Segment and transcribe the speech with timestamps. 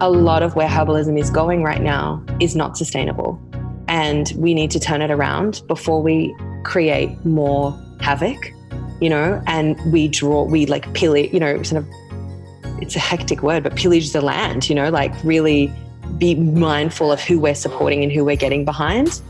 [0.00, 3.40] a lot of where herbalism is going right now is not sustainable.
[3.88, 6.34] And we need to turn it around before we
[6.64, 8.52] create more havoc,
[9.00, 11.88] you know, and we draw, we like pillage, you know, sort of,
[12.80, 15.72] it's a hectic word, but pillage the land, you know, like really
[16.18, 19.20] be mindful of who we're supporting and who we're getting behind.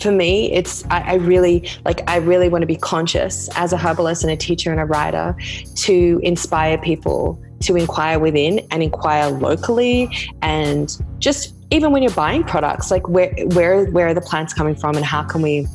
[0.00, 3.76] For me, it's, I, I really, like, I really want to be conscious as a
[3.76, 5.36] herbalist and a teacher and a writer
[5.76, 10.10] to inspire people to inquire within and inquire locally
[10.42, 14.74] and just even when you're buying products like where where where are the plants coming
[14.74, 15.66] from and how can we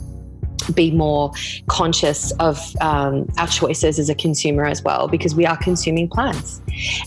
[0.74, 1.32] be more
[1.68, 6.62] conscious of um, our choices as a consumer as well, because we are consuming plants.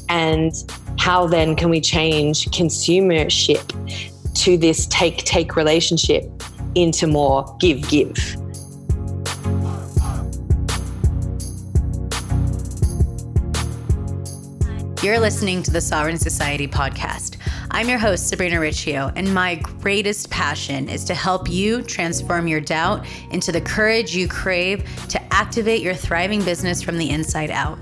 [0.09, 0.53] And
[0.99, 3.65] how then can we change consumership
[4.35, 6.25] to this take take relationship
[6.75, 8.17] into more give give?
[15.01, 17.37] You're listening to the Sovereign Society podcast.
[17.71, 22.61] I'm your host, Sabrina Riccio, and my greatest passion is to help you transform your
[22.61, 27.79] doubt into the courage you crave to activate your thriving business from the inside out.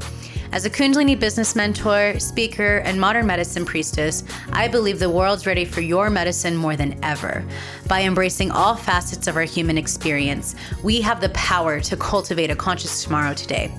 [0.53, 5.64] As a Kundalini business mentor, speaker, and modern medicine priestess, I believe the world's ready
[5.64, 7.42] for your medicine more than ever.
[7.89, 12.56] By embracing all facets of our human experience, we have the power to cultivate a
[12.56, 13.73] conscious tomorrow today.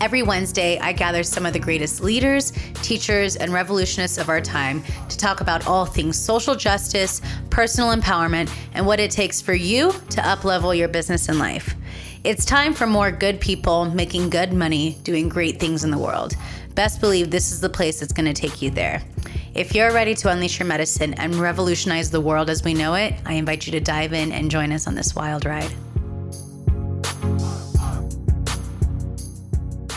[0.00, 4.82] Every Wednesday, I gather some of the greatest leaders, teachers, and revolutionists of our time
[5.08, 9.92] to talk about all things social justice, personal empowerment, and what it takes for you
[10.10, 11.74] to uplevel your business and life.
[12.24, 16.34] It's time for more good people making good money, doing great things in the world.
[16.74, 19.02] Best believe this is the place that's going to take you there.
[19.54, 23.14] If you're ready to unleash your medicine and revolutionize the world as we know it,
[23.24, 25.72] I invite you to dive in and join us on this wild ride.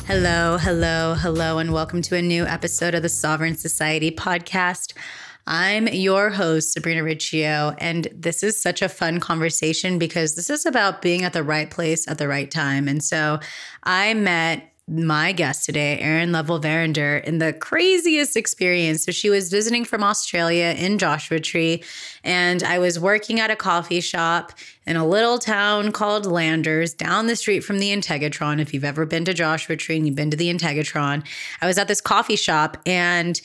[0.09, 4.97] Hello, hello, hello, and welcome to a new episode of the Sovereign Society podcast.
[5.45, 10.65] I'm your host, Sabrina Riccio, and this is such a fun conversation because this is
[10.65, 12.87] about being at the right place at the right time.
[12.87, 13.39] And so
[13.83, 19.05] I met my guest today, Erin Lovell Verinder, in the craziest experience.
[19.05, 21.83] So she was visiting from Australia in Joshua Tree,
[22.23, 24.53] and I was working at a coffee shop
[24.85, 28.59] in a little town called Landers down the street from the Integratron.
[28.59, 31.25] If you've ever been to Joshua Tree and you've been to the Integratron,
[31.61, 33.39] I was at this coffee shop and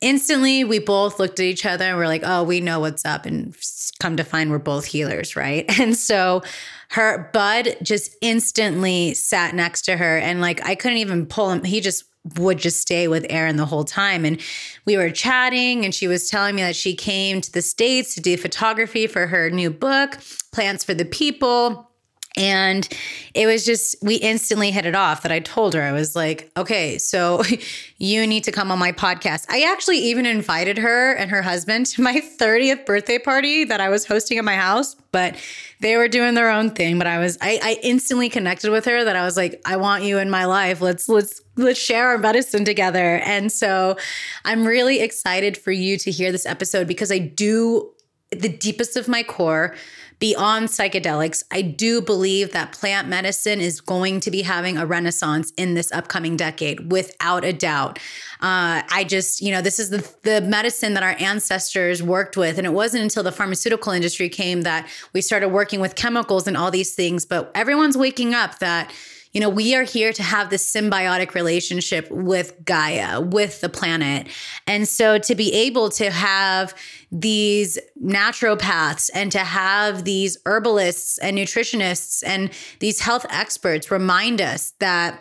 [0.00, 3.26] instantly we both looked at each other and we're like, oh, we know what's up.
[3.26, 3.54] And
[4.00, 5.64] come to find we're both healers, right?
[5.80, 6.42] And so
[6.90, 11.64] her bud just instantly sat next to her and like I couldn't even pull him.
[11.64, 12.04] He just
[12.34, 14.24] would just stay with Erin the whole time.
[14.24, 14.40] And
[14.84, 18.20] we were chatting, and she was telling me that she came to the States to
[18.20, 20.18] do photography for her new book,
[20.52, 21.90] Plants for the People.
[22.36, 22.86] And
[23.34, 26.50] it was just, we instantly hit it off that I told her, I was like,
[26.56, 27.42] okay, so
[27.98, 29.46] you need to come on my podcast.
[29.48, 33.88] I actually even invited her and her husband to my 30th birthday party that I
[33.88, 35.36] was hosting at my house, but
[35.80, 36.98] they were doing their own thing.
[36.98, 40.04] But I was, I, I instantly connected with her that I was like, I want
[40.04, 40.82] you in my life.
[40.82, 43.18] Let's, let's, let's share our medicine together.
[43.24, 43.96] And so
[44.44, 47.92] I'm really excited for you to hear this episode because I do,
[48.30, 49.74] the deepest of my core,
[50.18, 55.52] beyond psychedelics, I do believe that plant medicine is going to be having a renaissance
[55.56, 57.98] in this upcoming decade, without a doubt.
[58.40, 62.58] Uh, I just, you know, this is the, the medicine that our ancestors worked with.
[62.58, 66.56] And it wasn't until the pharmaceutical industry came that we started working with chemicals and
[66.56, 67.26] all these things.
[67.26, 68.92] But everyone's waking up that
[69.36, 74.28] you know, we are here to have this symbiotic relationship with Gaia, with the planet.
[74.66, 76.74] And so to be able to have
[77.12, 84.72] these naturopaths and to have these herbalists and nutritionists and these health experts remind us
[84.78, 85.20] that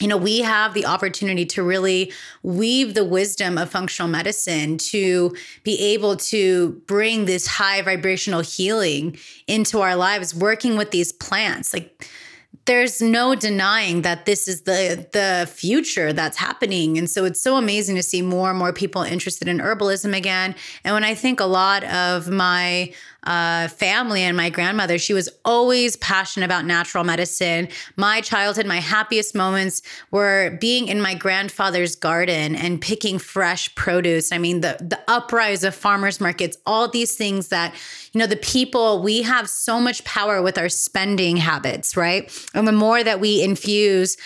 [0.00, 2.10] you know, we have the opportunity to really
[2.42, 9.18] weave the wisdom of functional medicine to be able to bring this high vibrational healing
[9.46, 11.74] into our lives, working with these plants.
[11.74, 12.08] Like,
[12.66, 16.98] there's no denying that this is the the future that's happening.
[16.98, 20.54] And so it's so amazing to see more and more people interested in herbalism again.
[20.84, 22.92] And when i think a lot of my
[23.24, 24.98] uh, family and my grandmother.
[24.98, 27.68] She was always passionate about natural medicine.
[27.96, 34.32] My childhood, my happiest moments were being in my grandfather's garden and picking fresh produce.
[34.32, 37.74] I mean, the the uprise of farmers markets, all these things that
[38.12, 42.30] you know, the people we have so much power with our spending habits, right?
[42.54, 44.16] And the more that we infuse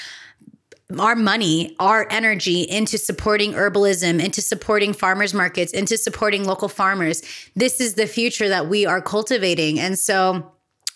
[1.01, 7.23] our money, our energy into supporting herbalism, into supporting farmers markets, into supporting local farmers.
[7.55, 9.81] This is the future that we are cultivating.
[9.81, 10.51] And so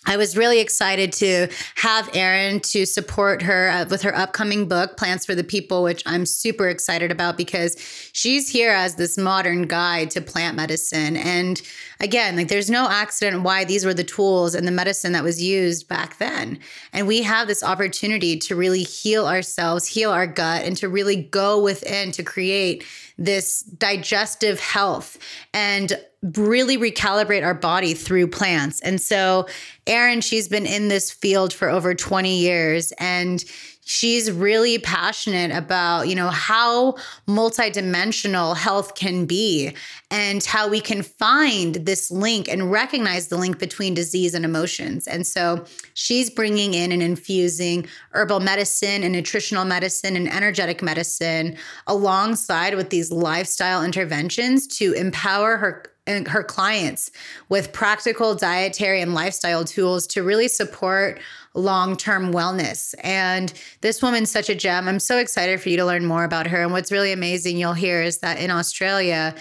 [0.05, 4.97] I was really excited to have Erin to support her uh, with her upcoming book,
[4.97, 7.75] Plants for the People, which I'm super excited about because
[8.13, 11.17] she's here as this modern guide to plant medicine.
[11.17, 11.61] And
[11.99, 15.41] again, like there's no accident why these were the tools and the medicine that was
[15.41, 16.59] used back then.
[16.93, 21.21] And we have this opportunity to really heal ourselves, heal our gut, and to really
[21.21, 22.85] go within to create
[23.17, 25.17] this digestive health
[25.53, 25.99] and
[26.35, 28.81] really recalibrate our body through plants.
[28.81, 29.47] And so,
[29.87, 33.43] Erin, she's been in this field for over 20 years and
[33.89, 36.91] she's really passionate about, you know, how
[37.27, 39.73] multidimensional health can be
[40.11, 45.07] and how we can find this link and recognize the link between disease and emotions.
[45.07, 45.65] And so
[45.95, 51.57] she's bringing in and infusing herbal medicine and nutritional medicine and energetic medicine
[51.87, 55.83] alongside with these lifestyle interventions to empower her
[56.27, 57.11] her clients
[57.49, 61.19] with practical dietary and lifestyle tools to really support
[61.53, 62.93] long term wellness.
[63.03, 63.51] And
[63.81, 64.87] this woman's such a gem.
[64.87, 66.61] I'm so excited for you to learn more about her.
[66.61, 69.35] And what's really amazing you'll hear is that in Australia,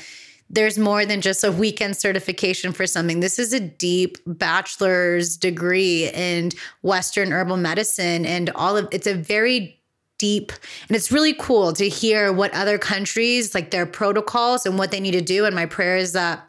[0.51, 3.21] there's more than just a weekend certification for something.
[3.21, 6.53] This is a deep bachelor's degree in
[6.83, 9.79] Western herbal medicine and all of it's a very
[10.17, 10.51] deep
[10.89, 14.99] and it's really cool to hear what other countries like their protocols and what they
[14.99, 16.45] need to do and my prayer is that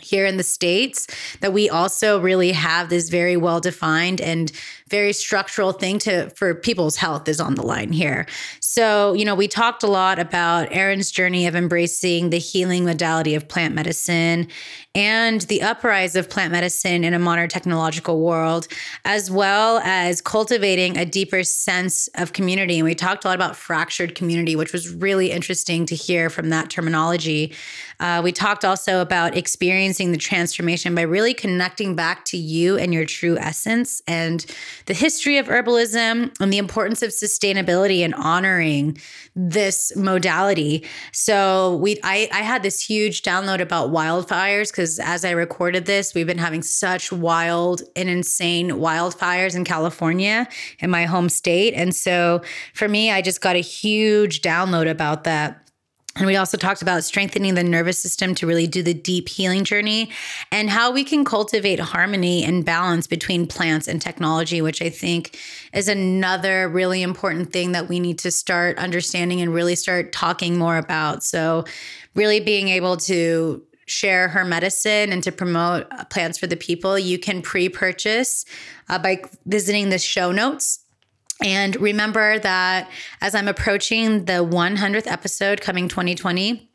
[0.00, 1.06] here in the states
[1.40, 4.50] that we also really have this very well defined and
[4.92, 8.26] very structural thing to for people's health is on the line here.
[8.60, 13.34] So, you know, we talked a lot about Erin's journey of embracing the healing modality
[13.34, 14.48] of plant medicine
[14.94, 18.68] and the uprise of plant medicine in a modern technological world,
[19.06, 22.78] as well as cultivating a deeper sense of community.
[22.78, 26.50] And we talked a lot about fractured community, which was really interesting to hear from
[26.50, 27.54] that terminology.
[28.00, 32.92] Uh, we talked also about experiencing the transformation by really connecting back to you and
[32.92, 34.44] your true essence and
[34.86, 38.98] the history of herbalism and the importance of sustainability and honoring
[39.34, 40.84] this modality.
[41.12, 46.14] So we I, I had this huge download about wildfires because as I recorded this,
[46.14, 50.48] we've been having such wild and insane wildfires in California
[50.80, 51.74] in my home state.
[51.74, 52.42] And so
[52.74, 55.61] for me, I just got a huge download about that
[56.16, 59.64] and we also talked about strengthening the nervous system to really do the deep healing
[59.64, 60.10] journey
[60.50, 65.38] and how we can cultivate harmony and balance between plants and technology, which I think
[65.72, 70.58] is another really important thing that we need to start understanding and really start talking
[70.58, 71.24] more about.
[71.24, 71.64] So,
[72.14, 77.18] really being able to share her medicine and to promote plants for the people, you
[77.18, 78.44] can pre purchase
[78.90, 80.81] uh, by visiting the show notes
[81.42, 82.90] and remember that
[83.20, 86.68] as I'm approaching the 100th episode coming 2020,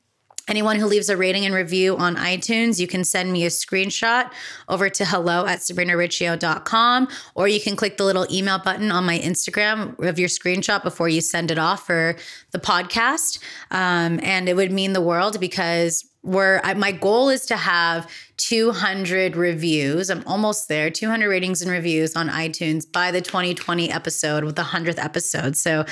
[0.47, 4.31] Anyone who leaves a rating and review on iTunes, you can send me a screenshot
[4.69, 9.19] over to hello at sabrinariccio.com, or you can click the little email button on my
[9.19, 12.15] Instagram of your screenshot before you send it off for
[12.51, 13.39] the podcast.
[13.71, 18.11] Um, and it would mean the world because we're, I, my goal is to have
[18.37, 20.09] 200 reviews.
[20.09, 24.63] I'm almost there, 200 ratings and reviews on iTunes by the 2020 episode with the
[24.63, 25.55] 100th episode.
[25.55, 25.85] So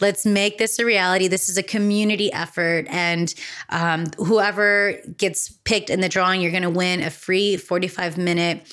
[0.00, 1.28] let's make this a reality.
[1.28, 2.86] This is a community effort.
[2.88, 3.34] And
[3.68, 8.66] um, whoever gets picked in the drawing, you're going to win a free 45 minute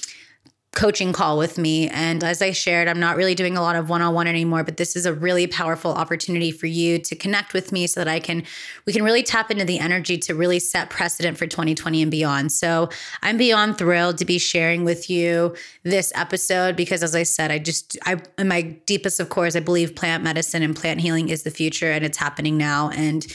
[0.75, 1.89] coaching call with me.
[1.89, 4.63] And as I shared, I'm not really doing a lot of one on one anymore,
[4.63, 8.07] but this is a really powerful opportunity for you to connect with me so that
[8.07, 8.43] I can,
[8.85, 12.51] we can really tap into the energy to really set precedent for 2020 and beyond.
[12.51, 12.89] So
[13.23, 17.57] I'm beyond thrilled to be sharing with you this episode because, as I said, I
[17.57, 21.43] just, I, in my deepest of course, I believe plant medicine and plant healing is
[21.43, 22.89] the future and it's happening now.
[22.91, 23.25] And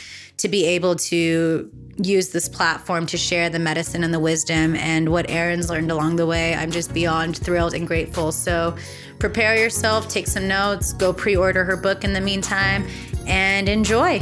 [0.44, 5.08] to be able to use this platform to share the medicine and the wisdom and
[5.08, 6.54] what Erin's learned along the way.
[6.54, 8.30] I'm just beyond thrilled and grateful.
[8.30, 8.76] So
[9.18, 12.86] prepare yourself, take some notes, go pre order her book in the meantime,
[13.26, 14.18] and enjoy.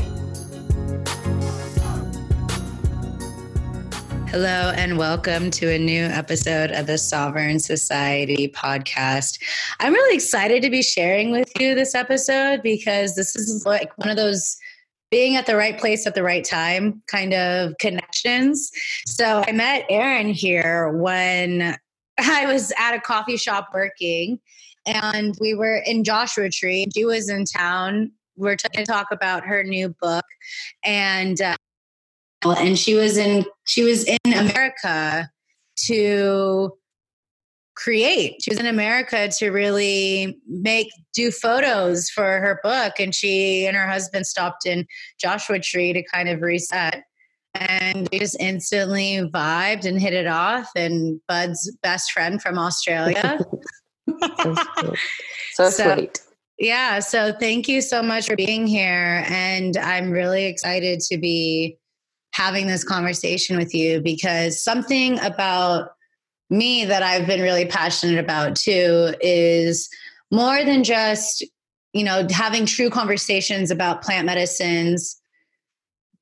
[4.28, 9.42] Hello, and welcome to a new episode of the Sovereign Society podcast.
[9.80, 14.08] I'm really excited to be sharing with you this episode because this is like one
[14.08, 14.56] of those
[15.12, 18.72] being at the right place at the right time kind of connections.
[19.06, 21.76] So I met Erin here when
[22.18, 24.40] I was at a coffee shop working
[24.86, 26.86] and we were in Joshua Tree.
[26.94, 28.10] She was in town.
[28.36, 30.24] We are going to talk about her new book
[30.82, 31.56] and uh,
[32.44, 35.30] and she was in she was in America
[35.84, 36.72] to
[37.82, 38.36] create.
[38.42, 43.76] She was in America to really make do photos for her book, and she and
[43.76, 44.86] her husband stopped in
[45.20, 47.02] Joshua Tree to kind of reset.
[47.54, 50.70] And we just instantly vibed and hit it off.
[50.74, 54.54] And Bud's best friend from Australia so,
[55.52, 56.20] so, so sweet.
[56.58, 57.00] Yeah.
[57.00, 59.24] So thank you so much for being here.
[59.28, 61.76] And I'm really excited to be
[62.32, 65.90] having this conversation with you because something about
[66.52, 69.88] me that I've been really passionate about too is
[70.30, 71.44] more than just,
[71.92, 75.18] you know, having true conversations about plant medicines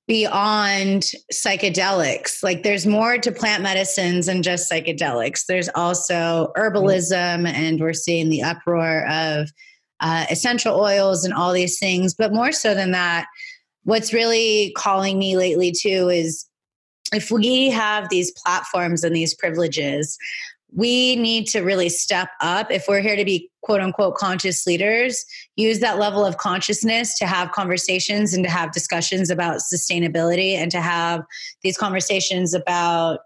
[0.06, 2.42] beyond psychedelics.
[2.42, 5.46] Like there's more to plant medicines than just psychedelics.
[5.46, 9.50] There's also herbalism, and we're seeing the uproar of
[10.00, 12.14] uh, essential oils and all these things.
[12.14, 13.26] But more so than that,
[13.84, 16.46] what's really calling me lately too is
[17.12, 20.16] if we have these platforms and these privileges,
[20.72, 25.24] we need to really step up if we're here to be quote unquote conscious leaders
[25.56, 30.70] use that level of consciousness to have conversations and to have discussions about sustainability and
[30.70, 31.22] to have
[31.62, 33.20] these conversations about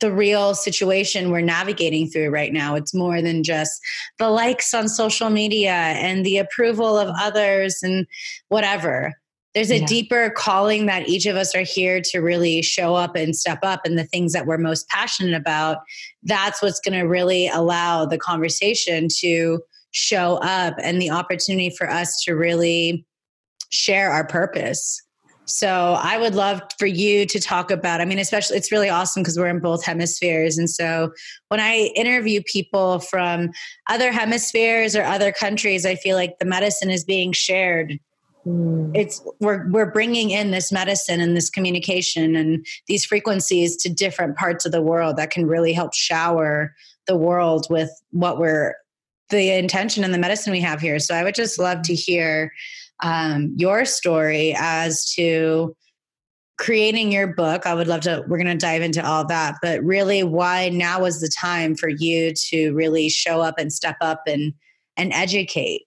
[0.00, 2.74] the real situation we're navigating through right now.
[2.74, 3.80] It's more than just
[4.18, 8.06] the likes on social media and the approval of others and
[8.48, 9.14] whatever.
[9.54, 9.86] There's a yeah.
[9.86, 13.82] deeper calling that each of us are here to really show up and step up
[13.84, 15.78] and the things that we're most passionate about.
[16.24, 19.60] That's what's going to really allow the conversation to
[19.92, 23.06] show up and the opportunity for us to really
[23.70, 25.00] share our purpose.
[25.46, 29.22] So I would love for you to talk about, I mean, especially it's really awesome
[29.22, 30.56] because we're in both hemispheres.
[30.56, 31.12] And so
[31.48, 33.50] when I interview people from
[33.88, 38.00] other hemispheres or other countries, I feel like the medicine is being shared.
[38.46, 38.90] Mm.
[38.94, 44.36] It's we're we're bringing in this medicine and this communication and these frequencies to different
[44.36, 46.74] parts of the world that can really help shower
[47.06, 48.74] the world with what we're
[49.30, 50.98] the intention and the medicine we have here.
[50.98, 52.52] So I would just love to hear
[53.02, 55.74] um, your story as to
[56.56, 57.66] creating your book.
[57.66, 61.00] I would love to, we're going to dive into all that, but really why now
[61.00, 64.54] was the time for you to really show up and step up and,
[64.96, 65.82] and educate?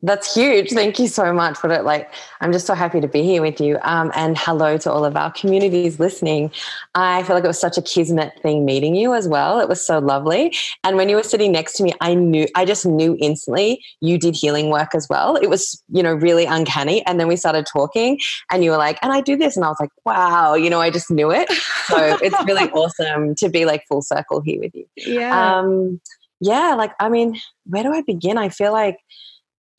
[0.00, 0.70] That's huge.
[0.70, 1.82] Thank you so much for it.
[1.82, 3.78] Like, I'm just so happy to be here with you.
[3.82, 6.52] Um, and hello to all of our communities listening.
[6.94, 9.58] I feel like it was such a kismet thing meeting you as well.
[9.58, 10.54] It was so lovely.
[10.84, 14.18] And when you were sitting next to me, I knew, I just knew instantly you
[14.18, 15.34] did healing work as well.
[15.34, 17.04] It was, you know, really uncanny.
[17.04, 18.20] And then we started talking,
[18.52, 19.56] and you were like, and I do this.
[19.56, 21.50] And I was like, wow, you know, I just knew it.
[21.86, 24.86] So it's really awesome to be like full circle here with you.
[24.96, 25.58] Yeah.
[25.58, 26.00] Um,
[26.40, 26.74] yeah.
[26.74, 28.38] Like, I mean, where do I begin?
[28.38, 28.98] I feel like,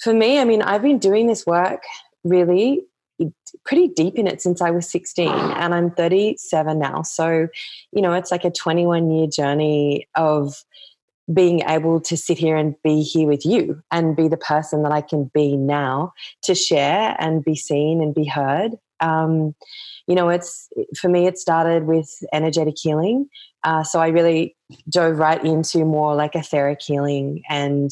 [0.01, 1.83] for me, I mean, I've been doing this work
[2.23, 2.85] really
[3.65, 7.01] pretty deep in it since I was 16 and I'm 37 now.
[7.01, 7.47] So,
[7.91, 10.63] you know, it's like a 21 year journey of
[11.31, 14.91] being able to sit here and be here with you and be the person that
[14.91, 16.13] I can be now
[16.43, 18.71] to share and be seen and be heard.
[18.99, 19.55] Um,
[20.07, 20.67] you know, it's
[20.99, 23.29] for me, it started with energetic healing.
[23.63, 24.55] Uh, so I really
[24.89, 27.91] dove right into more like etheric healing and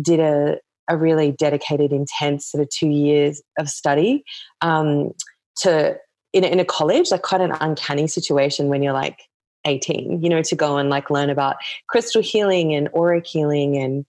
[0.00, 0.58] did a,
[0.88, 4.24] a really dedicated, intense sort of two years of study
[4.60, 5.12] um,
[5.58, 5.96] to
[6.32, 9.22] in, in a college, like quite an uncanny situation when you're like
[9.64, 11.56] 18, you know, to go and like learn about
[11.88, 14.04] crystal healing and auric healing and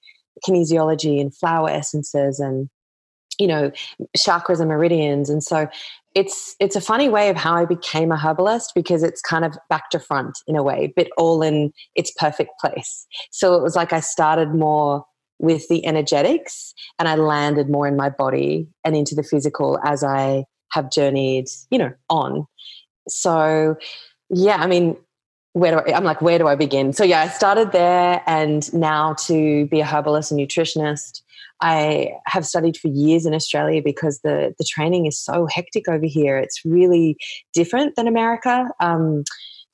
[0.45, 2.69] kinesiology and flower essences and
[3.39, 3.71] you know
[4.17, 5.67] chakras and meridians and so
[6.15, 9.57] it's it's a funny way of how I became a herbalist because it's kind of
[9.69, 13.05] back to front in a way, but all in its perfect place.
[13.31, 15.05] So it was like I started more
[15.39, 20.03] with the energetics and I landed more in my body and into the physical as
[20.03, 22.47] I have journeyed, you know, on.
[23.07, 23.75] So,
[24.29, 24.97] yeah, I mean,
[25.53, 26.93] where do I, I'm like, where do I begin?
[26.93, 31.21] So, yeah, I started there and now to be a herbalist and nutritionist.
[31.61, 36.05] I have studied for years in Australia because the, the training is so hectic over
[36.05, 36.37] here.
[36.37, 37.17] It's really
[37.53, 38.67] different than America.
[38.81, 39.23] Um,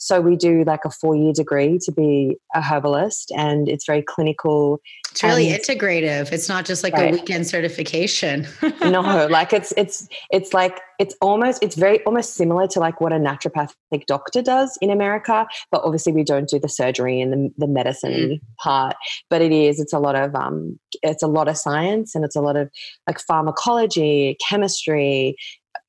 [0.01, 4.01] so we do like a four year degree to be a herbalist, and it's very
[4.01, 4.81] clinical.
[5.11, 6.31] It's really integrative.
[6.31, 7.09] It's not just like right.
[7.09, 8.47] a weekend certification.
[8.81, 13.13] no, like it's it's it's like it's almost it's very almost similar to like what
[13.13, 17.53] a naturopathic doctor does in America, but obviously we don't do the surgery and the,
[17.59, 18.41] the medicine mm.
[18.57, 18.95] part.
[19.29, 22.35] But it is it's a lot of um it's a lot of science and it's
[22.35, 22.71] a lot of
[23.07, 25.35] like pharmacology, chemistry,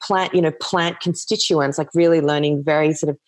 [0.02, 3.19] plant you know plant constituents, like really learning very sort of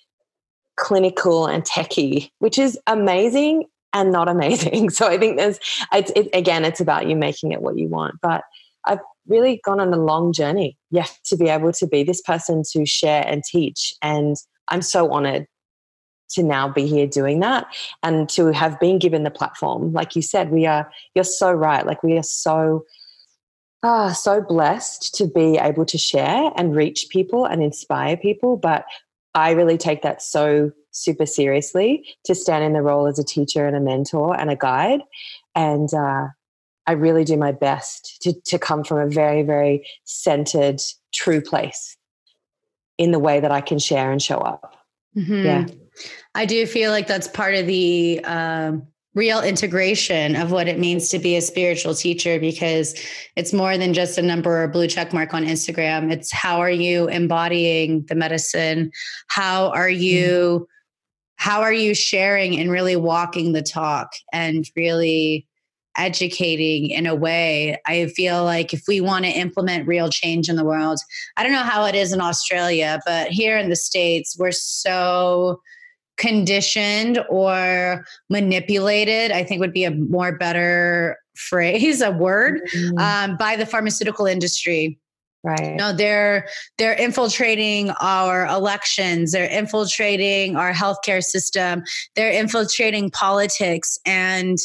[0.76, 4.90] clinical and techy, which is amazing and not amazing.
[4.94, 5.58] So I think there's,
[5.92, 8.16] it's, it, again, it's about you making it what you want.
[8.20, 8.42] But
[8.84, 12.62] I've really gone on a long journey, yeah, to be able to be this person
[12.72, 13.94] to share and teach.
[14.02, 14.36] And
[14.68, 15.46] I'm so honored
[16.30, 17.66] to now be here doing that
[18.02, 19.92] and to have been given the platform.
[19.92, 21.86] Like you said, we are, you're so right.
[21.86, 22.84] Like we are so,
[23.82, 28.56] ah, so blessed to be able to share and reach people and inspire people.
[28.56, 28.84] But
[29.34, 33.66] I really take that so super seriously to stand in the role as a teacher
[33.66, 35.00] and a mentor and a guide.
[35.54, 36.28] and uh,
[36.86, 40.80] I really do my best to to come from a very very centered,
[41.12, 41.96] true place
[42.98, 44.76] in the way that I can share and show up.
[45.16, 45.44] Mm-hmm.
[45.44, 45.66] Yeah,
[46.34, 48.20] I do feel like that's part of the.
[48.24, 52.94] Um real integration of what it means to be a spiritual teacher because
[53.36, 56.12] it's more than just a number or a blue check mark on Instagram.
[56.12, 58.90] It's how are you embodying the medicine?
[59.28, 60.02] How are mm-hmm.
[60.02, 60.68] you
[61.36, 65.46] how are you sharing and really walking the talk and really
[65.96, 70.56] educating in a way i feel like if we want to implement real change in
[70.56, 70.98] the world
[71.36, 75.60] i don't know how it is in australia but here in the states we're so
[76.16, 82.98] conditioned or manipulated, I think would be a more better phrase, a word, mm-hmm.
[82.98, 84.98] um, by the pharmaceutical industry.
[85.42, 85.74] Right.
[85.74, 89.32] No, they're they're infiltrating our elections.
[89.32, 91.82] They're infiltrating our healthcare system.
[92.16, 94.56] They're infiltrating politics, and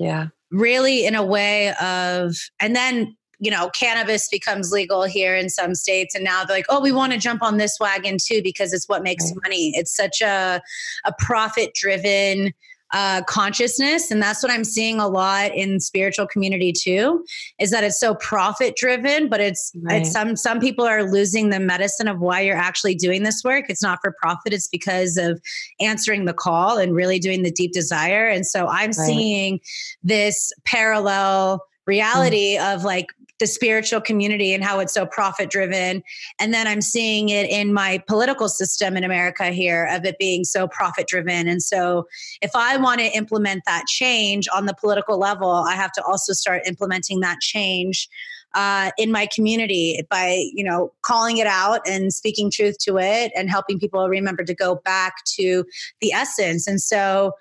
[0.00, 5.50] yeah, really in a way of, and then you know, cannabis becomes legal here in
[5.50, 8.40] some states, and now they're like, oh, we want to jump on this wagon too
[8.42, 9.72] because it's what makes money.
[9.76, 10.62] It's such a
[11.04, 12.54] a profit driven
[12.94, 17.22] uh, consciousness, and that's what I'm seeing a lot in spiritual community too.
[17.58, 20.00] Is that it's so profit driven, but it's right.
[20.00, 23.66] it's some some people are losing the medicine of why you're actually doing this work.
[23.68, 25.38] It's not for profit; it's because of
[25.80, 28.26] answering the call and really doing the deep desire.
[28.26, 28.94] And so I'm right.
[28.94, 29.60] seeing
[30.02, 32.74] this parallel reality mm.
[32.74, 33.08] of like
[33.40, 36.02] the spiritual community and how it's so profit driven.
[36.38, 40.44] And then I'm seeing it in my political system in America here of it being
[40.44, 41.48] so profit driven.
[41.48, 42.06] And so
[42.42, 46.32] if I want to implement that change on the political level, I have to also
[46.32, 48.08] start implementing that change
[48.54, 53.32] uh, in my community by you know calling it out and speaking truth to it
[53.34, 55.64] and helping people remember to go back to
[56.00, 57.32] the essence and so.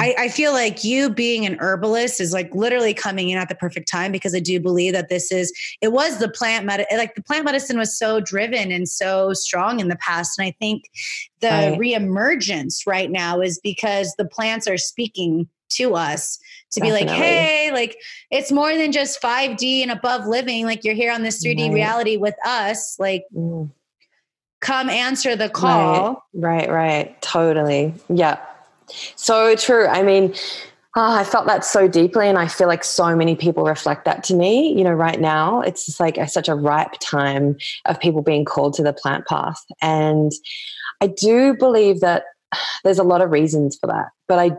[0.00, 3.54] I, I, feel like you being an herbalist is like literally coming in at the
[3.54, 7.14] perfect time because I do believe that this is it was the plant med like
[7.14, 10.38] the plant medicine was so driven and so strong in the past.
[10.38, 10.84] And I think
[11.40, 11.78] the right.
[11.78, 16.38] reemergence right now is because the plants are speaking to us
[16.72, 17.04] to Definitely.
[17.04, 17.96] be like, hey, like
[18.30, 20.64] it's more than just 5D and above living.
[20.64, 21.74] Like you're here on this 3D right.
[21.74, 22.96] reality with us.
[22.98, 23.70] Like mm.
[24.60, 26.26] come answer the call.
[26.34, 27.22] Right, right, right.
[27.22, 27.94] Totally.
[28.08, 28.38] Yeah.
[29.16, 29.86] So true.
[29.86, 30.34] I mean,
[30.96, 34.24] oh, I felt that so deeply, and I feel like so many people reflect that
[34.24, 34.76] to me.
[34.76, 38.44] You know, right now it's just like a, such a ripe time of people being
[38.44, 40.32] called to the plant path, and
[41.00, 42.24] I do believe that
[42.84, 44.06] there's a lot of reasons for that.
[44.26, 44.52] But I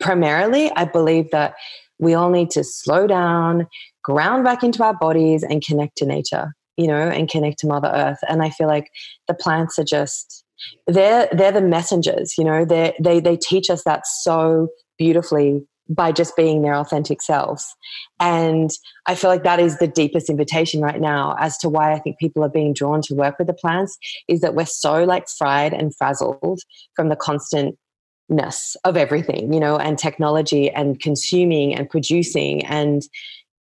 [0.00, 1.54] primarily I believe that
[1.98, 3.66] we all need to slow down,
[4.04, 6.54] ground back into our bodies, and connect to nature.
[6.76, 8.20] You know, and connect to Mother Earth.
[8.28, 8.88] And I feel like
[9.26, 10.44] the plants are just
[10.86, 14.68] they're they're the messengers you know they they they teach us that so
[14.98, 17.74] beautifully by just being their authentic selves.
[18.20, 18.70] And
[19.06, 22.18] i feel like that is the deepest invitation right now as to why i think
[22.18, 23.96] people are being drawn to work with the plants
[24.28, 26.60] is that we're so like fried and frazzled
[26.94, 32.64] from the constantness of everything you know and technology and consuming and producing.
[32.66, 33.02] And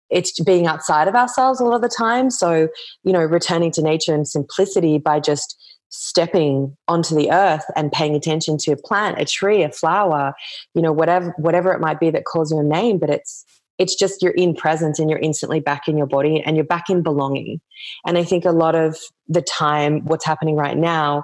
[0.09, 2.29] it's being outside of ourselves a lot of the time.
[2.29, 2.69] So
[3.03, 5.55] you know returning to nature and simplicity by just
[5.89, 10.33] stepping onto the earth and paying attention to a plant a tree a flower
[10.73, 13.45] you know whatever whatever it might be that calls your name but it's
[13.77, 16.89] it's just you're in presence and you're instantly back in your body and you're back
[16.89, 17.61] in belonging.
[18.05, 18.97] And i think a lot of
[19.27, 21.23] the time what's happening right now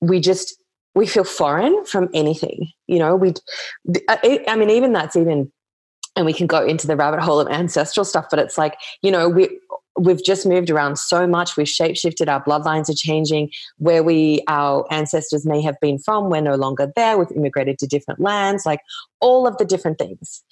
[0.00, 0.56] we just
[0.94, 3.14] we feel foreign from anything you know?
[3.16, 3.34] We
[4.08, 4.16] uh,
[4.48, 5.52] i mean even that's even
[6.16, 9.10] and we can go into the rabbit hole of ancestral stuff but it's like you
[9.10, 9.60] know we
[9.98, 11.56] we've just moved around so much.
[11.56, 12.28] We've shapeshifted.
[12.28, 13.50] Our bloodlines are changing.
[13.78, 17.18] Where we, our ancestors may have been from, we're no longer there.
[17.18, 18.80] We've immigrated to different lands, like
[19.20, 20.42] all of the different things.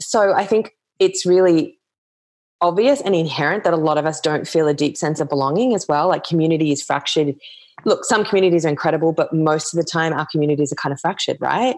[0.00, 1.78] So I think it's really
[2.60, 5.74] obvious and inherent that a lot of us don't feel a deep sense of belonging
[5.74, 6.08] as well.
[6.08, 7.36] Like community is fractured.
[7.84, 11.00] Look, some communities are incredible, but most of the time our communities are kind of
[11.00, 11.76] fractured, right?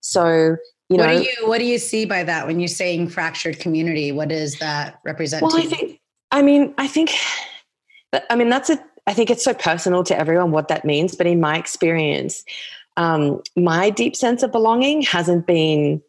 [0.00, 0.56] So
[0.88, 3.58] you know, what do you what do you see by that when you're saying fractured
[3.58, 4.12] community?
[4.12, 5.42] What does that represent?
[5.42, 6.01] Well, I think
[6.32, 7.12] I mean, I think,
[8.30, 11.14] I mean, that's a, I think it's so personal to everyone what that means.
[11.14, 12.44] But in my experience,
[12.96, 16.02] um, my deep sense of belonging hasn't been,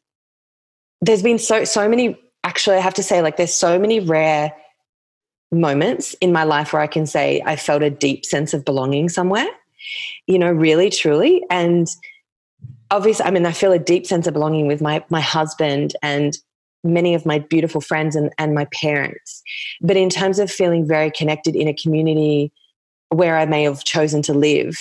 [1.01, 4.53] there's been so, so many, actually, I have to say, like, there's so many rare
[5.51, 9.09] moments in my life where I can say I felt a deep sense of belonging
[9.09, 9.47] somewhere,
[10.25, 11.43] you know, really, truly.
[11.49, 11.87] And,
[12.91, 16.37] obviously i mean i feel a deep sense of belonging with my my husband and
[16.83, 19.41] many of my beautiful friends and, and my parents.
[19.81, 22.51] But in terms of feeling very connected in a community
[23.09, 24.75] where I may have chosen to live,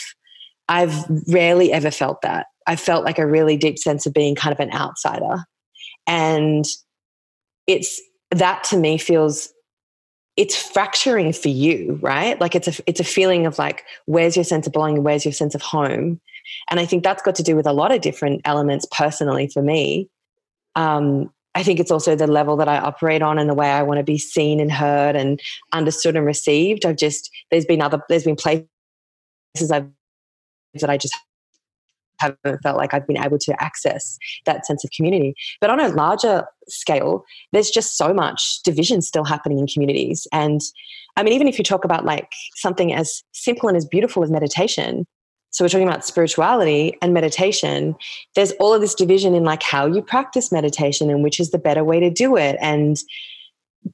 [0.69, 2.47] I've rarely ever felt that.
[2.67, 5.45] I felt like a really deep sense of being kind of an outsider.
[6.07, 6.65] And
[7.67, 9.53] it's that to me feels
[10.37, 12.41] it's fracturing for you, right?
[12.41, 15.33] Like it's a it's a feeling of like where's your sense of belonging, where's your
[15.33, 16.21] sense of home,
[16.71, 19.63] and I think that's got to do with a lot of different elements personally for
[19.63, 20.09] me.
[20.75, 23.83] Um, I think it's also the level that I operate on and the way I
[23.83, 25.41] want to be seen and heard and
[25.73, 26.87] understood and received.
[26.87, 28.67] I've just there's been other there's been places
[29.71, 29.89] I've
[30.81, 31.15] that I just
[32.19, 35.35] haven't felt like I've been able to access that sense of community.
[35.61, 40.27] But on a larger scale, there's just so much division still happening in communities.
[40.33, 40.61] And
[41.17, 44.31] I mean, even if you talk about like something as simple and as beautiful as
[44.31, 45.07] meditation,
[45.53, 47.95] so we're talking about spirituality and meditation.
[48.35, 51.59] There's all of this division in like how you practice meditation and which is the
[51.59, 52.57] better way to do it.
[52.61, 52.97] And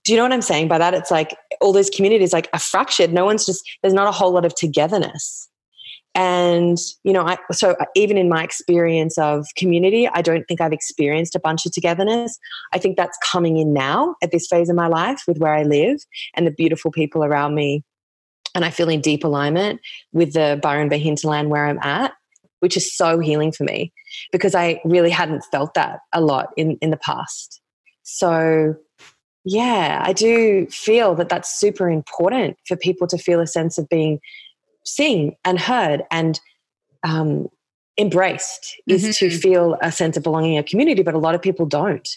[0.05, 0.69] do you know what i'm saying?
[0.69, 3.13] By that it's like all those communities like are fractured.
[3.13, 5.49] No one's just there's not a whole lot of togetherness.
[6.15, 10.73] And you know I, so even in my experience of community i don't think i've
[10.73, 12.39] experienced a bunch of togetherness.
[12.73, 15.65] I think that's coming in now at this phase of my life with where i
[15.65, 15.99] live
[16.35, 17.83] and the beautiful people around me
[18.55, 19.81] and i feel in deep alignment
[20.13, 22.13] with the byron bay hinterland where i'm at
[22.61, 23.93] which is so healing for me
[24.33, 27.61] because i really hadn't felt that a lot in in the past
[28.03, 28.75] so
[29.45, 33.89] yeah i do feel that that's super important for people to feel a sense of
[33.89, 34.21] being
[34.85, 36.41] seen and heard and
[37.05, 37.49] um,
[37.99, 39.11] embraced is mm-hmm.
[39.11, 42.09] to feel a sense of belonging in a community, but a lot of people don't.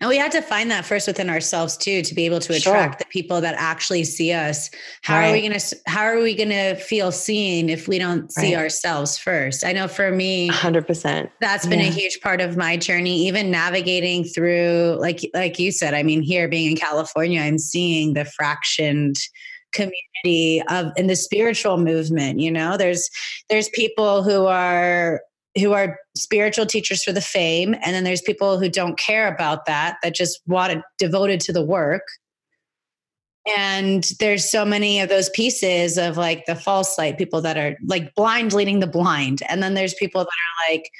[0.00, 2.94] And we had to find that first within ourselves too, to be able to attract
[2.94, 2.98] sure.
[2.98, 4.70] the people that actually see us.
[5.02, 5.28] How right.
[5.28, 8.54] are we going to, how are we going to feel seen if we don't see
[8.54, 8.62] right.
[8.62, 9.64] ourselves first?
[9.64, 11.86] I know for me, hundred percent, that's been yeah.
[11.86, 16.22] a huge part of my journey, even navigating through, like, like you said, I mean,
[16.22, 19.18] here being in California, I'm seeing the fractioned
[19.72, 23.08] community of in the spiritual movement you know there's
[23.48, 25.20] there's people who are
[25.58, 29.66] who are spiritual teachers for the fame and then there's people who don't care about
[29.66, 32.02] that that just want it devoted to the work
[33.46, 37.76] and there's so many of those pieces of like the false light people that are
[37.86, 40.90] like blind leading the blind and then there's people that are like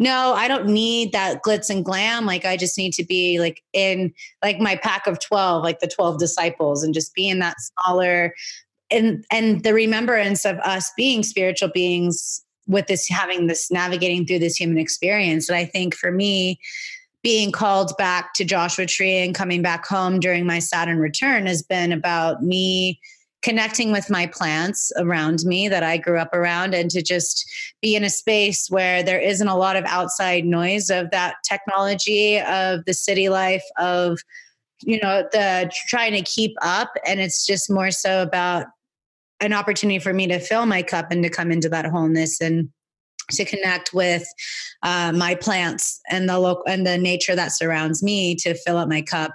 [0.00, 2.24] no, I don't need that glitz and glam.
[2.24, 5.86] Like I just need to be like in like my pack of 12, like the
[5.86, 8.32] 12 disciples and just be in that smaller
[8.90, 14.38] and and the remembrance of us being spiritual beings with this having this navigating through
[14.38, 15.48] this human experience.
[15.48, 16.58] And I think for me,
[17.22, 21.62] being called back to Joshua Tree and coming back home during my Saturn return has
[21.62, 22.98] been about me
[23.42, 27.44] connecting with my plants around me that I grew up around and to just
[27.82, 32.38] be in a space where there isn't a lot of outside noise of that technology,
[32.38, 34.18] of the city life, of,
[34.82, 36.92] you know, the trying to keep up.
[37.06, 38.66] And it's just more so about
[39.40, 42.68] an opportunity for me to fill my cup and to come into that wholeness and
[43.30, 44.26] to connect with
[44.82, 48.88] uh, my plants and the local and the nature that surrounds me to fill up
[48.88, 49.32] my cup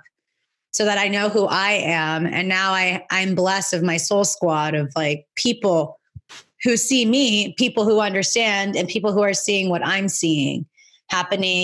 [0.72, 2.26] so that I know who I am.
[2.26, 5.98] And now I, I'm blessed of my soul squad of like people
[6.64, 10.66] who see me, people who understand, and people who are seeing what I'm seeing
[11.10, 11.64] happening,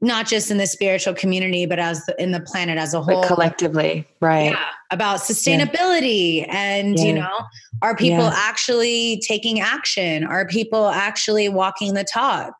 [0.00, 3.22] not just in the spiritual community, but as the, in the planet as a whole,
[3.22, 4.52] but collectively, right?
[4.52, 6.56] Yeah, about sustainability, yeah.
[6.56, 7.04] and yeah.
[7.04, 7.44] you know,
[7.82, 10.24] are people actually taking action?
[10.24, 12.54] Are people actually walking the talk?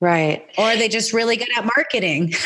[0.00, 0.46] Right.
[0.58, 2.34] Or are they just really good at marketing?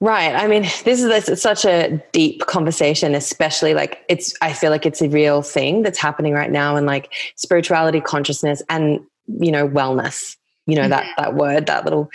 [0.00, 0.34] Right.
[0.34, 4.84] I mean, this is this, such a deep conversation, especially like it's, I feel like
[4.84, 9.66] it's a real thing that's happening right now and like spirituality, consciousness, and, you know,
[9.66, 10.90] wellness, you know, mm-hmm.
[10.90, 12.08] that, that word, that little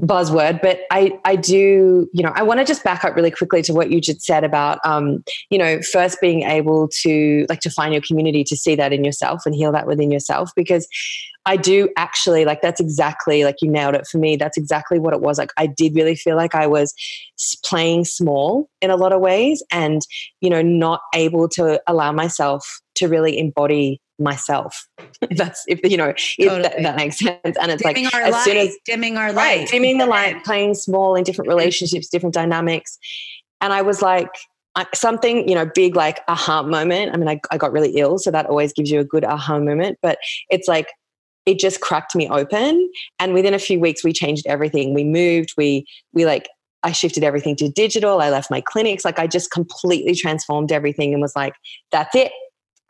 [0.00, 0.60] buzzword.
[0.60, 3.72] But I, I do, you know, I want to just back up really quickly to
[3.72, 7.92] what you just said about, um, you know, first being able to like to find
[7.92, 10.86] your community, to see that in yourself and heal that within yourself, because
[11.46, 14.36] I do actually like that's exactly like you nailed it for me.
[14.36, 15.38] That's exactly what it was.
[15.38, 16.92] Like I did really feel like I was
[17.64, 20.02] playing small in a lot of ways and,
[20.42, 24.88] you know, not able to allow myself to really embody myself.
[25.36, 26.62] that's if you know if totally.
[26.62, 27.38] that, that, makes sense.
[27.44, 30.44] And it's dimming like as light, soon as dimming our light, right, dimming the light,
[30.44, 31.58] playing small in different mm-hmm.
[31.58, 32.98] relationships, different dynamics.
[33.60, 34.30] And I was like,
[34.94, 38.30] something you know big like aha moment i mean I, I got really ill so
[38.30, 40.18] that always gives you a good aha moment but
[40.50, 40.86] it's like
[41.46, 45.54] it just cracked me open and within a few weeks we changed everything we moved
[45.56, 46.48] we we like
[46.82, 48.20] I shifted everything to digital.
[48.20, 49.04] I left my clinics.
[49.04, 51.54] Like I just completely transformed everything and was like,
[51.90, 52.30] that's it.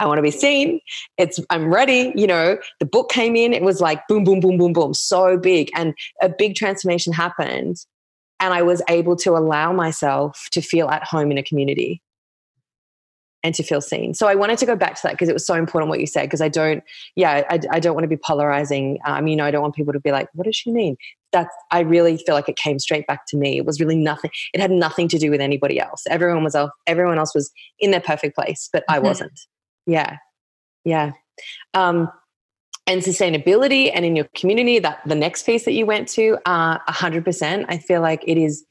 [0.01, 0.81] I want to be seen.
[1.17, 2.13] It's I'm ready.
[2.15, 3.53] You know, the book came in.
[3.53, 7.77] It was like boom, boom, boom, boom, boom, so big, and a big transformation happened.
[8.41, 12.01] And I was able to allow myself to feel at home in a community.
[13.45, 14.15] and to feel seen.
[14.15, 16.07] So I wanted to go back to that because it was so important what you
[16.07, 16.23] said.
[16.23, 16.83] Because I don't,
[17.15, 18.99] yeah, I, I, don't want to be polarizing.
[19.05, 20.97] Um, you know, I don't want people to be like, what does she mean?
[21.31, 23.57] That's, I really feel like it came straight back to me.
[23.57, 26.03] It was really nothing, it had nothing to do with anybody else.
[26.11, 26.57] Everyone was,
[26.89, 29.07] everyone else was in their perfect place, but I mm-hmm.
[29.07, 29.41] wasn't.
[29.89, 30.19] Yeah.
[30.85, 31.13] Yeah.
[31.75, 32.09] Um,
[32.87, 36.79] and sustainability and in your community, that the next piece that you went to, uh,
[36.89, 38.65] 100%, I feel like it is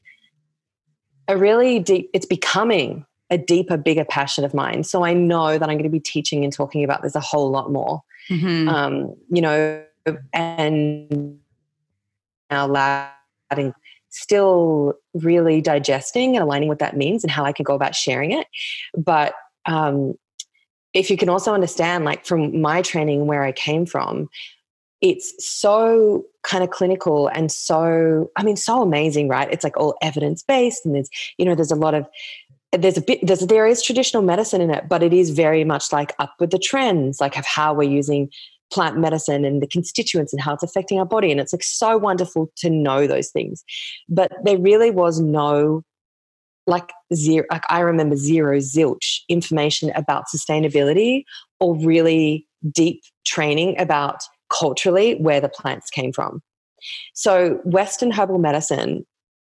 [1.28, 4.84] a really deep, it's becoming a deeper, bigger passion of mine.
[4.84, 7.50] So I know that I'm going to be teaching and talking about this a whole
[7.50, 8.02] lot more.
[8.30, 8.68] Mm-hmm.
[8.68, 9.84] Um, you know,
[10.32, 11.38] and
[12.50, 13.12] now lab
[14.10, 18.32] still really digesting and aligning what that means and how I can go about sharing
[18.32, 18.46] it.
[18.96, 19.34] But
[19.66, 20.14] um,
[20.94, 24.28] if you can also understand, like from my training where I came from,
[25.00, 29.48] it's so kind of clinical and so, I mean, so amazing, right?
[29.52, 32.06] It's like all evidence based and there's, you know, there's a lot of
[32.72, 35.92] there's a bit there's there is traditional medicine in it but it is very much
[35.92, 38.30] like up with the trends like of how we're using
[38.70, 41.96] plant medicine and the constituents and how it's affecting our body and it's like so
[41.96, 43.64] wonderful to know those things
[44.08, 45.82] but there really was no
[46.68, 51.24] like zero like i remember zero zilch information about sustainability
[51.60, 56.40] or really deep training about culturally where the plants came from
[57.14, 59.04] so western herbal medicine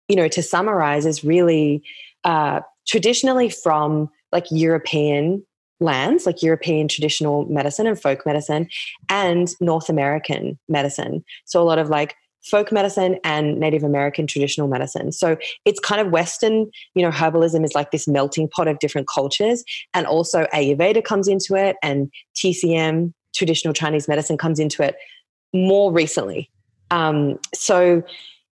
[0.08, 1.82] you know to summarize is really
[2.24, 5.44] uh, traditionally from like European
[5.80, 8.68] lands, like European traditional medicine and folk medicine,
[9.08, 11.24] and North American medicine.
[11.46, 15.12] So a lot of like folk medicine and Native American traditional medicine.
[15.12, 19.08] So it's kind of Western, you know, herbalism is like this melting pot of different
[19.08, 19.64] cultures.
[19.94, 24.96] And also Ayurveda comes into it and TCM, traditional Chinese medicine, comes into it
[25.52, 26.50] more recently.
[26.90, 28.02] Um, so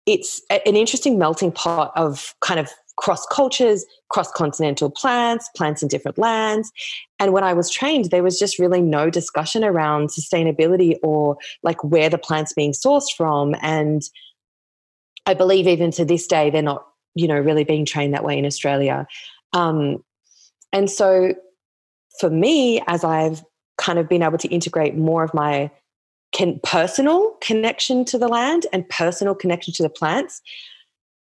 [0.06, 5.88] it's an interesting melting pot of kind of cross cultures, cross continental plants, plants in
[5.88, 6.72] different lands.
[7.20, 11.84] And when I was trained, there was just really no discussion around sustainability or like
[11.84, 13.56] where the plant's being sourced from.
[13.62, 14.02] And
[15.26, 18.38] I believe even to this day, they're not, you know, really being trained that way
[18.38, 19.08] in Australia.
[19.54, 20.04] Um,
[20.72, 21.34] and so
[22.20, 23.44] for me, as I've
[23.78, 25.70] kind of been able to integrate more of my
[26.32, 30.42] can, personal connection to the land and personal connection to the plants,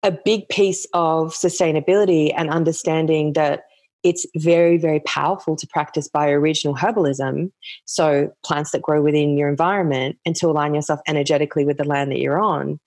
[0.04, 3.64] a big piece of sustainability and understanding that
[4.04, 7.52] it's very, very powerful to practice bioregional herbalism.
[7.86, 12.12] So, plants that grow within your environment and to align yourself energetically with the land
[12.12, 12.80] that you're on.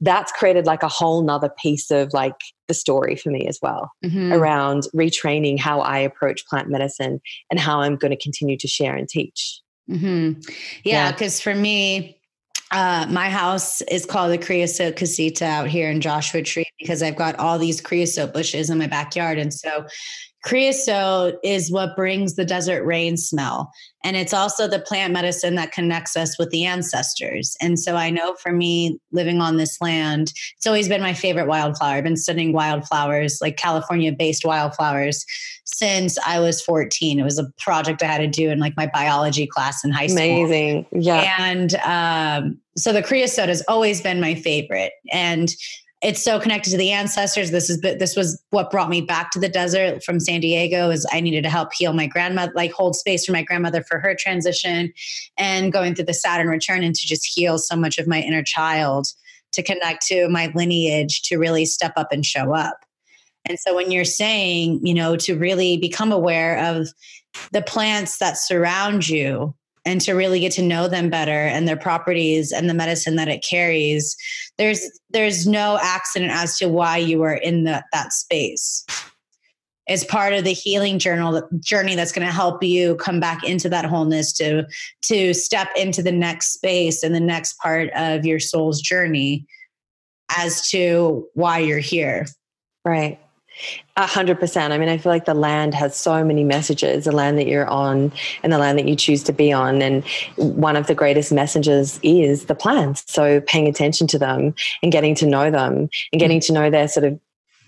[0.00, 2.36] That's created like a whole nother piece of like
[2.68, 4.32] the story for me as well mm-hmm.
[4.32, 8.94] around retraining how I approach plant medicine and how I'm going to continue to share
[8.94, 9.60] and teach.
[9.90, 10.40] Mm-hmm.
[10.84, 11.42] Yeah, because yeah.
[11.42, 12.17] for me,
[12.70, 17.16] uh, my house is called the creosote casita out here in Joshua Tree because I've
[17.16, 19.38] got all these creosote bushes in my backyard.
[19.38, 19.86] And so
[20.44, 23.70] creosote is what brings the desert rain smell.
[24.04, 27.56] And it's also the plant medicine that connects us with the ancestors.
[27.60, 31.48] And so I know for me living on this land, it's always been my favorite
[31.48, 31.96] wildflower.
[31.96, 35.24] I've been studying wildflowers, like California based wildflowers,
[35.64, 37.18] since I was 14.
[37.18, 40.06] It was a project I had to do in like my biology class in high
[40.06, 40.44] school.
[40.44, 40.86] Amazing.
[40.92, 41.36] Yeah.
[41.40, 44.92] And um, so the creosote has always been my favorite.
[45.12, 45.50] And
[46.00, 47.50] it's so connected to the ancestors.
[47.50, 50.90] This is this was what brought me back to the desert from San Diego.
[50.90, 53.98] Is I needed to help heal my grandmother, like hold space for my grandmother for
[53.98, 54.92] her transition,
[55.36, 58.44] and going through the Saturn return, and to just heal so much of my inner
[58.44, 59.08] child,
[59.52, 62.78] to connect to my lineage, to really step up and show up.
[63.48, 66.88] And so when you're saying, you know, to really become aware of
[67.52, 71.76] the plants that surround you and to really get to know them better and their
[71.76, 74.16] properties and the medicine that it carries
[74.58, 78.84] there's there's no accident as to why you are in the, that space.
[79.86, 83.70] It's part of the healing journal journey that's going to help you come back into
[83.70, 84.66] that wholeness to
[85.02, 89.46] to step into the next space and the next part of your soul's journey
[90.36, 92.26] as to why you're here.
[92.84, 93.18] Right
[93.96, 94.72] a hundred percent.
[94.72, 97.66] I mean, I feel like the land has so many messages, the land that you're
[97.66, 99.82] on and the land that you choose to be on.
[99.82, 100.04] And
[100.36, 103.04] one of the greatest messages is the plants.
[103.06, 106.54] So paying attention to them and getting to know them and getting mm-hmm.
[106.54, 107.18] to know their sort of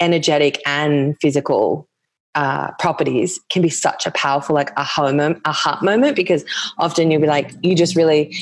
[0.01, 1.90] energetic and physical
[2.37, 6.45] uh, properties can be such a powerful like aha moment, aha moment because
[6.79, 8.35] often you'll be like you just really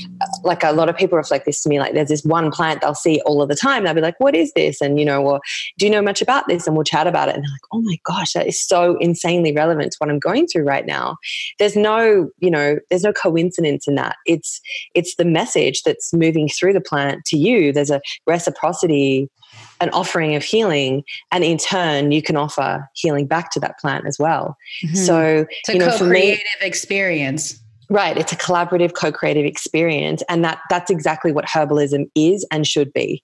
[0.45, 2.95] like a lot of people reflect this to me like there's this one plant they'll
[2.95, 3.85] see all of the time.
[3.85, 4.81] They'll be like what is this?
[4.83, 5.41] And you know or
[5.79, 6.67] do you know much about this?
[6.67, 9.53] And we'll chat about it and they're like oh my gosh that is so insanely
[9.53, 11.17] relevant to what I'm going through right now.
[11.59, 14.17] There's no you know there's no coincidence in that.
[14.27, 14.61] It's
[14.95, 17.73] it's the message that's moving through the plant to you.
[17.73, 19.31] There's a reciprocity
[19.81, 24.07] an offering of healing and in turn you can offer healing back to that plant
[24.07, 24.57] as well.
[24.85, 24.97] Mm-hmm.
[24.97, 27.61] So, it's a you know, co-creative me, experience.
[27.91, 32.93] Right, it's a collaborative, co-creative experience, and that that's exactly what herbalism is and should
[32.93, 33.23] be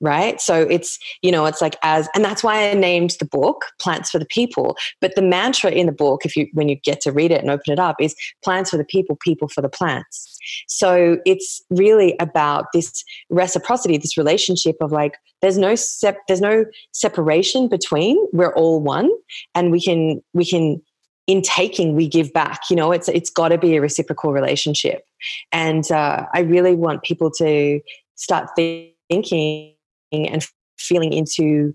[0.00, 0.40] right?
[0.40, 4.10] So it's you know it's like as and that's why i named the book plants
[4.10, 4.76] for the people.
[5.00, 7.50] But the mantra in the book if you when you get to read it and
[7.50, 10.38] open it up is plants for the people people for the plants.
[10.68, 16.64] So it's really about this reciprocity this relationship of like there's no sep- there's no
[16.92, 19.10] separation between we're all one
[19.54, 20.82] and we can we can
[21.26, 22.92] in taking we give back you know?
[22.92, 25.04] It's it's got to be a reciprocal relationship.
[25.52, 27.80] And uh, i really want people to
[28.16, 29.73] start thinking
[30.22, 30.46] and
[30.78, 31.74] feeling into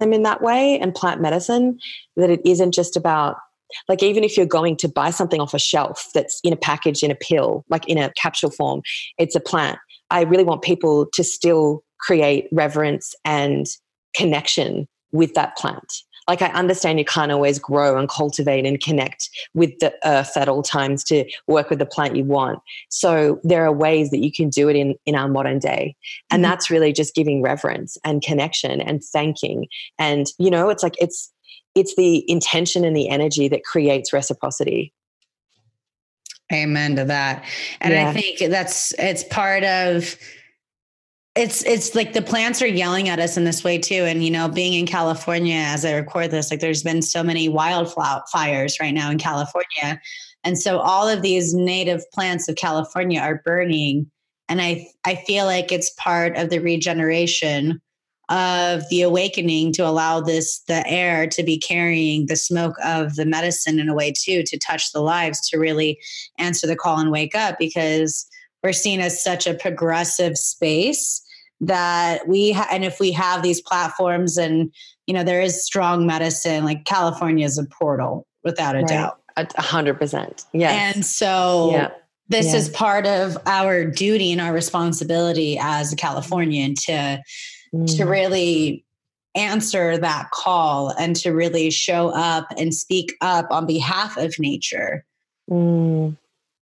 [0.00, 1.78] them in that way and plant medicine
[2.16, 3.36] that it isn't just about
[3.88, 7.02] like even if you're going to buy something off a shelf that's in a package
[7.02, 8.82] in a pill like in a capsule form
[9.18, 9.78] it's a plant.
[10.10, 13.66] I really want people to still create reverence and
[14.14, 15.92] connection with that plant
[16.28, 20.48] like I understand you can't always grow and cultivate and connect with the earth at
[20.48, 22.60] all times to work with the plant you want.
[22.88, 25.96] So there are ways that you can do it in, in our modern day.
[26.30, 26.50] And mm-hmm.
[26.50, 29.66] that's really just giving reverence and connection and thanking.
[29.98, 31.30] And, you know, it's like it's
[31.74, 34.92] it's the intention and the energy that creates reciprocity.
[36.52, 37.44] Amen to that.
[37.80, 38.08] And yeah.
[38.08, 40.16] I think that's it's part of
[41.36, 44.04] it's it's like the plants are yelling at us in this way too.
[44.04, 47.48] And you know being in california as i record this like there's been so many
[47.48, 50.00] wildfires right now in california.
[50.44, 54.10] And so all of these native plants of california are burning.
[54.48, 57.80] And i i feel like it's part of the regeneration
[58.30, 63.26] of the awakening to allow this the air to be carrying the smoke of the
[63.26, 65.98] medicine in a way too to touch the lives to really
[66.38, 68.26] answer the call and wake up because
[68.62, 71.23] we're seen as such a progressive space
[71.60, 74.72] that we ha- and if we have these platforms and
[75.06, 78.88] you know there is strong medicine like california is a portal without a right.
[78.88, 81.90] doubt a hundred percent yes and so yeah.
[82.28, 82.56] this yeah.
[82.56, 87.20] is part of our duty and our responsibility as a californian to
[87.74, 87.96] mm.
[87.96, 88.84] to really
[89.34, 95.04] answer that call and to really show up and speak up on behalf of nature
[95.50, 96.16] mm.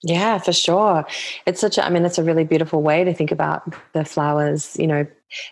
[0.03, 1.05] Yeah, for sure.
[1.47, 4.77] It's such a, I mean, it's a really beautiful way to think about the flowers,
[4.79, 5.07] you know,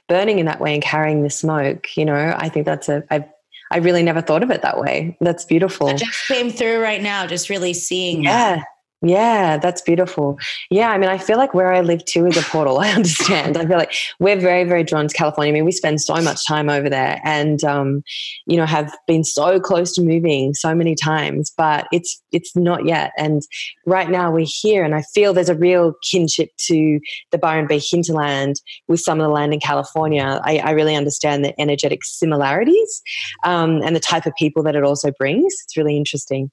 [0.09, 1.97] burning in that way and carrying the smoke.
[1.97, 3.29] You know, I think that's a, I,
[3.71, 5.17] I really never thought of it that way.
[5.21, 5.89] That's beautiful.
[5.89, 8.57] It just came through right now, just really seeing yeah.
[8.57, 8.65] That.
[9.01, 10.39] Yeah, that's beautiful.
[10.71, 12.79] Yeah, I mean, I feel like where I live too is a portal.
[12.81, 13.57] I understand.
[13.57, 15.53] I feel like we're very, very drawn to California.
[15.53, 18.03] I mean, we spend so much time over there, and um,
[18.47, 22.87] you know, have been so close to moving so many times, but it's it's not
[22.87, 23.13] yet.
[23.17, 23.43] And
[23.87, 26.99] right now we're here, and I feel there's a real kinship to
[27.31, 30.41] the Byron Bay hinterland with some of the land in California.
[30.43, 33.03] I, I really understand the energetic similarities
[33.45, 35.55] um, and the type of people that it also brings.
[35.63, 36.51] It's really interesting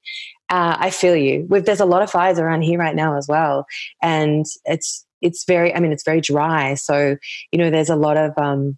[0.49, 1.45] uh, I feel you.
[1.49, 3.65] We've, there's a lot of fires around here right now as well,
[4.01, 5.73] and it's it's very.
[5.73, 6.75] I mean, it's very dry.
[6.75, 7.17] So
[7.51, 8.77] you know, there's a lot of um,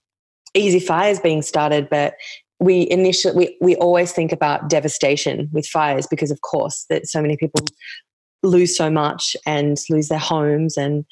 [0.53, 2.15] easy fires being started, but
[2.59, 7.21] we initially we, we always think about devastation with fires because of course that so
[7.21, 7.65] many people
[8.43, 11.05] lose so much and lose their homes and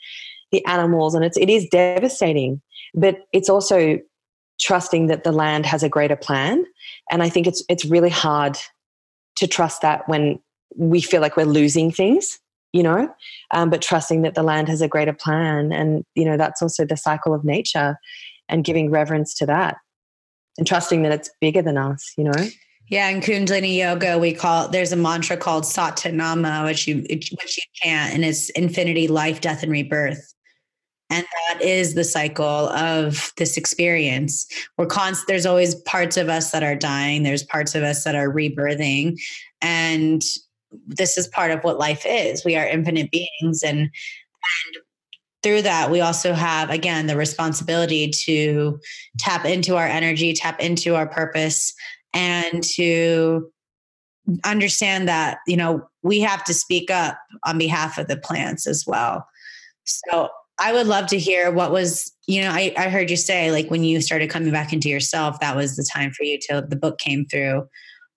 [0.52, 2.62] the animals and it's it is devastating
[2.94, 4.00] but it's also
[4.60, 6.64] trusting that the land has a greater plan
[7.12, 8.58] and i think it's it's really hard
[9.36, 10.40] to trust that when
[10.78, 12.40] we feel like we're losing things
[12.74, 13.14] you know
[13.52, 16.86] um, but trusting that the land has a greater plan and you know that's also
[16.86, 17.98] the cycle of nature
[18.50, 19.78] and giving reverence to that
[20.58, 22.48] and trusting that it's bigger than us you know
[22.88, 26.88] yeah, in Kundalini Yoga, we call there's a mantra called Sa Ta Na Ma, which
[26.88, 30.34] you which you chant, and it's infinity, life, death, and rebirth.
[31.10, 34.48] And that is the cycle of this experience.
[34.78, 37.24] We're const- there's always parts of us that are dying.
[37.24, 39.20] There's parts of us that are rebirthing,
[39.62, 40.24] and
[40.88, 42.44] this is part of what life is.
[42.44, 44.78] We are infinite beings and and
[45.42, 48.80] through that we also have again the responsibility to
[49.20, 51.74] tap into our energy, tap into our purpose
[52.14, 53.52] and to
[54.44, 58.86] understand that, you know, we have to speak up on behalf of the plants as
[58.88, 59.28] well.
[59.84, 63.52] So I would love to hear what was, you know, I, I heard you say
[63.52, 66.66] like when you started coming back into yourself, that was the time for you till
[66.66, 67.68] the book came through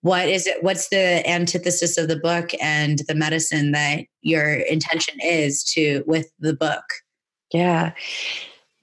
[0.01, 5.15] what is it what's the antithesis of the book and the medicine that your intention
[5.21, 6.83] is to with the book?
[7.53, 7.93] Yeah.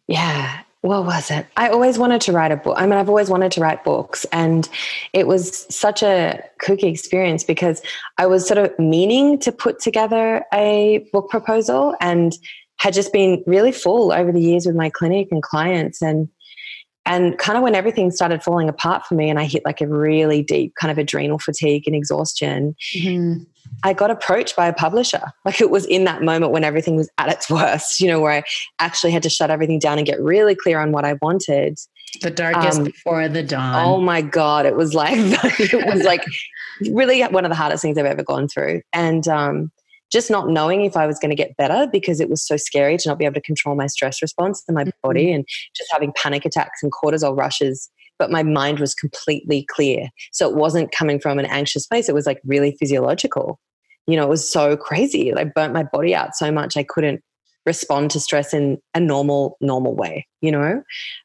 [0.09, 0.61] Yeah.
[0.83, 1.47] What was it?
[1.57, 4.25] I always wanted to write a book i mean i've always wanted to write books
[4.31, 4.69] and
[5.13, 7.83] it was such a kooky experience because
[8.19, 12.35] i was sort of meaning to put together a book proposal and
[12.79, 16.29] had just been really full over the years with my clinic and clients and
[17.07, 19.87] And kind of when everything started falling apart for me and I hit like a
[19.87, 23.45] really deep kind of adrenal fatigue and exhaustion, mm-hmm.
[23.85, 25.23] I got approached by a publisher.
[25.45, 28.33] Like it was in that moment when everything was at its worst, you know, where
[28.33, 28.43] I
[28.81, 31.79] actually had to shut everything down and get really clear on what I wanted.
[32.23, 33.87] The darkest um, before the dawn.
[33.87, 34.67] Oh my God.
[34.67, 35.15] It was like,
[35.61, 36.25] it was like
[36.91, 38.83] really one of the hardest things I've ever gone through.
[38.93, 39.71] And um,
[40.13, 42.97] just not knowing if I was going to get better because it was so scary
[42.97, 44.91] to not be able to control my stress response in my mm-hmm.
[45.03, 45.45] body and
[45.75, 50.09] just having panic attacks and cortisol rushes but my mind was completely clear.
[50.33, 52.09] So it wasn't coming from an anxious place.
[52.09, 53.61] It was like really physiological
[54.07, 55.35] you know, it was so crazy.
[55.35, 57.23] I burnt my body out so much I couldn't
[57.65, 60.83] respond to stress in a normal, normal way, you know?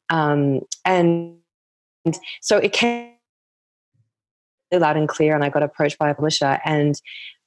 [0.09, 1.37] Um, and
[2.41, 3.13] so it came
[4.73, 6.59] loud and clear, and I got approached by a publisher.
[6.65, 6.99] And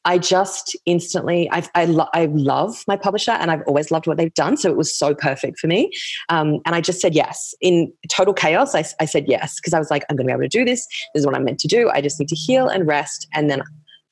[0.05, 4.19] I just instantly, I, I, lo- I, love my publisher and I've always loved what
[4.19, 4.57] they've done.
[4.57, 5.91] So it was so perfect for me.
[6.29, 7.55] Um, and I just said yes.
[7.61, 10.33] In total chaos, I, I said yes because I was like, I'm going to be
[10.33, 10.87] able to do this.
[11.15, 11.91] This is what I'm meant to do.
[11.91, 13.27] I just need to heal and rest.
[13.33, 13.63] And then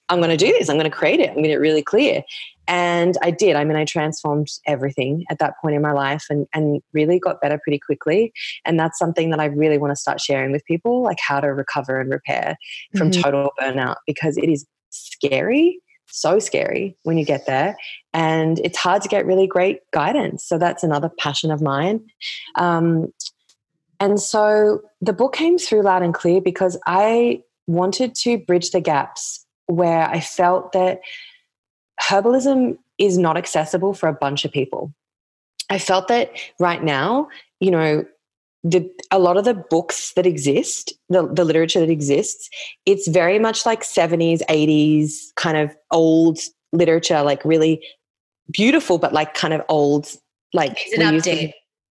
[0.09, 0.69] I'm going to do this.
[0.69, 1.29] I'm going to create it.
[1.29, 2.23] I'm going to get really clear.
[2.69, 3.57] And I did.
[3.57, 7.41] I mean, I transformed everything at that point in my life and, and really got
[7.41, 8.33] better pretty quickly.
[8.65, 11.49] And that's something that I really want to start sharing with people, like how to
[11.49, 12.57] recover and repair
[12.97, 13.21] from mm-hmm.
[13.21, 15.81] total burnout because it is scary,
[16.13, 17.77] so scary when you get there.
[18.13, 20.45] And it's hard to get really great guidance.
[20.45, 22.05] So that's another passion of mine.
[22.57, 23.13] Um,
[23.99, 28.81] and so the book came through loud and clear because I wanted to bridge the
[28.81, 31.01] gaps where I felt that
[32.01, 34.93] herbalism is not accessible for a bunch of people.
[35.71, 37.29] I felt that right now,
[37.61, 38.05] you know,
[38.65, 42.49] the, a lot of the books that exist, the, the literature that exists,
[42.87, 46.39] it's very much like 70s, 80s kind of old
[46.73, 47.85] literature, like really
[48.51, 50.09] beautiful, but like kind of old,
[50.53, 51.53] like an update.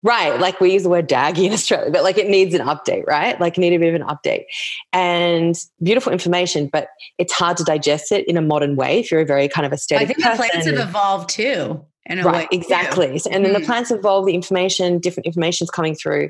[0.03, 0.37] Right.
[0.37, 3.39] Like we use the word daggy in Australia, but like it needs an update, right?
[3.39, 4.43] Like need a bit of an update.
[4.91, 9.21] And beautiful information, but it's hard to digest it in a modern way if you're
[9.21, 10.09] a very kind of aesthetic.
[10.09, 10.75] I think person.
[10.75, 11.85] the have evolved too.
[12.09, 13.19] Right, exactly.
[13.19, 13.29] Too.
[13.31, 16.29] And then the plants evolve, the information, different information's coming through.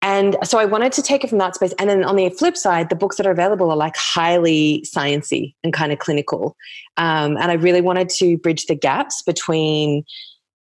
[0.00, 1.72] And so I wanted to take it from that space.
[1.78, 5.54] And then on the flip side, the books that are available are like highly sciency
[5.64, 6.56] and kind of clinical.
[6.96, 10.04] Um, and I really wanted to bridge the gaps between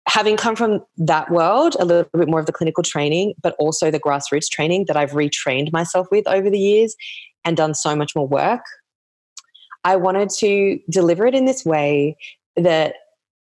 [0.09, 3.90] having come from that world, a little bit more of the clinical training, but also
[3.90, 6.94] the grassroots training that I've retrained myself with over the years
[7.44, 8.62] and done so much more work,
[9.82, 12.16] I wanted to deliver it in this way
[12.57, 12.94] that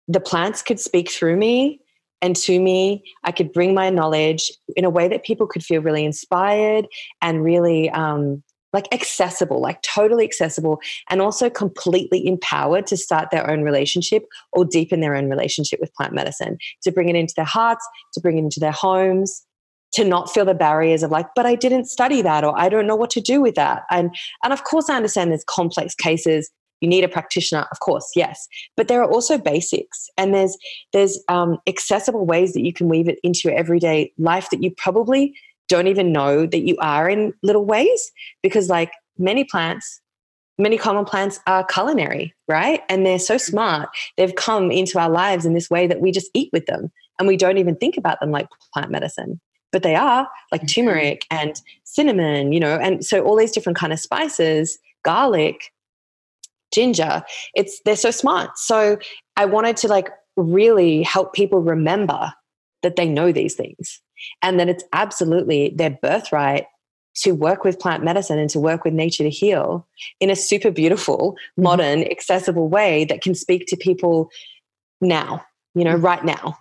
[0.08, 1.80] the plants could speak through me
[2.20, 3.04] and to me.
[3.24, 6.86] I could bring my knowledge in a way that people could feel really inspired
[7.20, 8.42] and really um,
[8.72, 14.64] like accessible, like totally accessible, and also completely empowered to start their own relationship or
[14.64, 18.36] deepen their own relationship with plant medicine, to bring it into their hearts, to bring
[18.36, 19.46] it into their homes,
[19.92, 22.86] to not feel the barriers of like, but I didn't study that or I don't
[22.86, 23.84] know what to do with that.
[23.90, 26.50] And and of course I understand there's complex cases.
[26.84, 28.46] You need a practitioner, of course, yes.
[28.76, 30.54] But there are also basics, and there's
[30.92, 34.70] there's um, accessible ways that you can weave it into your everyday life that you
[34.76, 35.34] probably
[35.68, 38.12] don't even know that you are in little ways
[38.42, 40.02] because like many plants
[40.58, 45.46] many common plants are culinary right and they're so smart they've come into our lives
[45.46, 48.20] in this way that we just eat with them and we don't even think about
[48.20, 49.40] them like plant medicine
[49.72, 50.82] but they are like mm-hmm.
[50.82, 55.72] turmeric and cinnamon you know and so all these different kind of spices garlic
[56.74, 57.22] ginger
[57.54, 58.98] it's they're so smart so
[59.36, 62.32] i wanted to like really help people remember
[62.82, 64.00] that they know these things
[64.42, 66.66] and that it's absolutely their birthright
[67.14, 69.86] to work with plant medicine and to work with nature to heal
[70.20, 71.62] in a super beautiful, mm-hmm.
[71.62, 72.10] modern, mm-hmm.
[72.10, 74.30] accessible way that can speak to people
[75.00, 75.44] now,
[75.74, 76.04] you know, mm-hmm.
[76.04, 76.58] right now.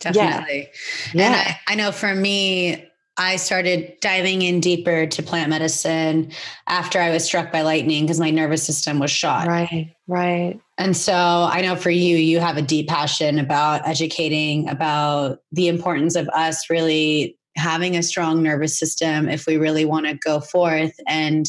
[0.00, 0.68] Definitely.
[1.14, 1.26] Yeah.
[1.26, 2.85] And I, I know for me,
[3.18, 6.32] I started diving in deeper to plant medicine
[6.66, 9.46] after I was struck by lightning because my nervous system was shot.
[9.46, 10.60] Right, right.
[10.76, 15.68] And so I know for you, you have a deep passion about educating about the
[15.68, 20.40] importance of us really having a strong nervous system if we really want to go
[20.40, 20.92] forth.
[21.06, 21.46] And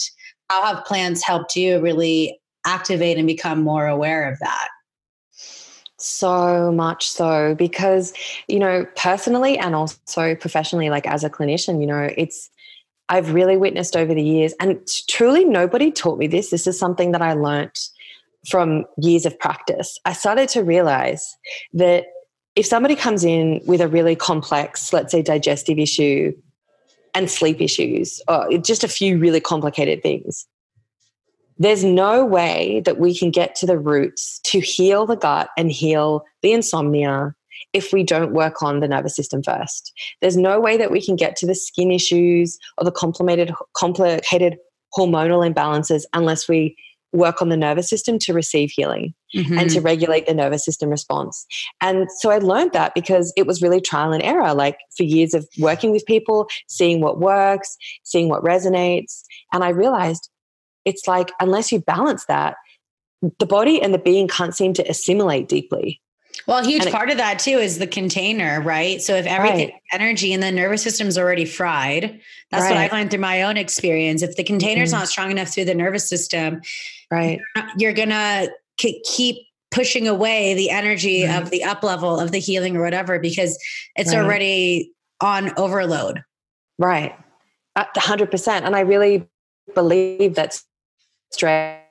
[0.50, 4.70] how have plants helped you really activate and become more aware of that?
[6.08, 8.14] So much so because,
[8.48, 12.50] you know, personally and also professionally, like as a clinician, you know, it's,
[13.10, 14.80] I've really witnessed over the years, and
[15.10, 16.50] truly nobody taught me this.
[16.50, 17.90] This is something that I learnt
[18.48, 20.00] from years of practice.
[20.06, 21.36] I started to realize
[21.74, 22.06] that
[22.56, 26.34] if somebody comes in with a really complex, let's say, digestive issue
[27.14, 30.48] and sleep issues, or just a few really complicated things,
[31.60, 35.72] there's no way that we can get to the roots to heal the gut and
[35.72, 37.34] heal the insomnia
[37.74, 39.92] if we don't work on the nervous system first.
[40.22, 44.58] There's no way that we can get to the skin issues or the complicated, complicated
[44.98, 46.76] hormonal imbalances unless we
[47.14, 49.58] work on the nervous system to receive healing mm-hmm.
[49.58, 51.46] and to regulate the nervous system response.
[51.82, 55.34] And so I learned that because it was really trial and error, like for years
[55.34, 59.24] of working with people, seeing what works, seeing what resonates.
[59.54, 60.30] And I realized
[60.88, 62.56] it's like, unless you balance that,
[63.40, 66.02] the body and the being can't seem to assimilate deeply.
[66.46, 69.02] Well, a huge and part it, of that too is the container, right?
[69.02, 69.82] So if everything right.
[69.92, 72.22] energy and the nervous system's already fried,
[72.52, 72.70] that's right.
[72.70, 74.22] what I find through my own experience.
[74.22, 75.00] If the container's mm-hmm.
[75.00, 76.62] not strong enough through the nervous system,
[77.12, 77.42] right,
[77.78, 79.38] you're gonna keep
[79.72, 81.42] pushing away the energy mm-hmm.
[81.42, 83.58] of the up level of the healing or whatever because
[83.96, 84.24] it's right.
[84.24, 86.24] already on overload.
[86.78, 87.16] Right,
[87.76, 88.66] hundred percent.
[88.66, 89.28] And I really
[89.74, 90.62] believe that
[91.32, 91.82] stress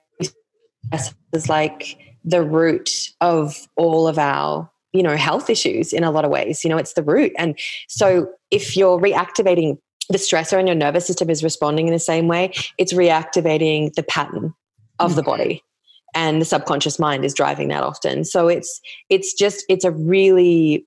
[1.33, 6.25] is like the root of all of our you know health issues in a lot
[6.25, 7.33] of ways you know it's the root.
[7.39, 7.59] And
[7.89, 9.79] so if you're reactivating
[10.09, 14.03] the stressor and your nervous system is responding in the same way it's reactivating the
[14.03, 14.55] pattern
[14.99, 15.63] of the body.
[16.15, 18.25] And the subconscious mind is driving that often.
[18.25, 18.81] So it's
[19.11, 20.87] it's just it's a really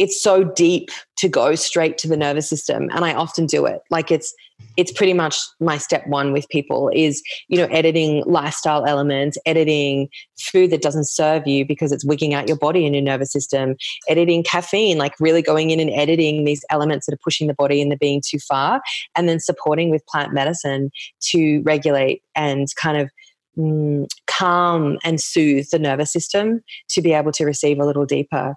[0.00, 0.88] it's so deep
[1.18, 3.80] to go straight to the nervous system and i often do it.
[3.90, 4.34] Like it's
[4.76, 10.08] it's pretty much my step one with people is you know editing lifestyle elements editing
[10.38, 13.74] food that doesn't serve you because it's wigging out your body and your nervous system
[14.08, 17.80] editing caffeine like really going in and editing these elements that are pushing the body
[17.80, 18.80] and the being too far
[19.16, 20.90] and then supporting with plant medicine
[21.20, 23.10] to regulate and kind of
[23.58, 28.54] mm, calm and soothe the nervous system to be able to receive a little deeper.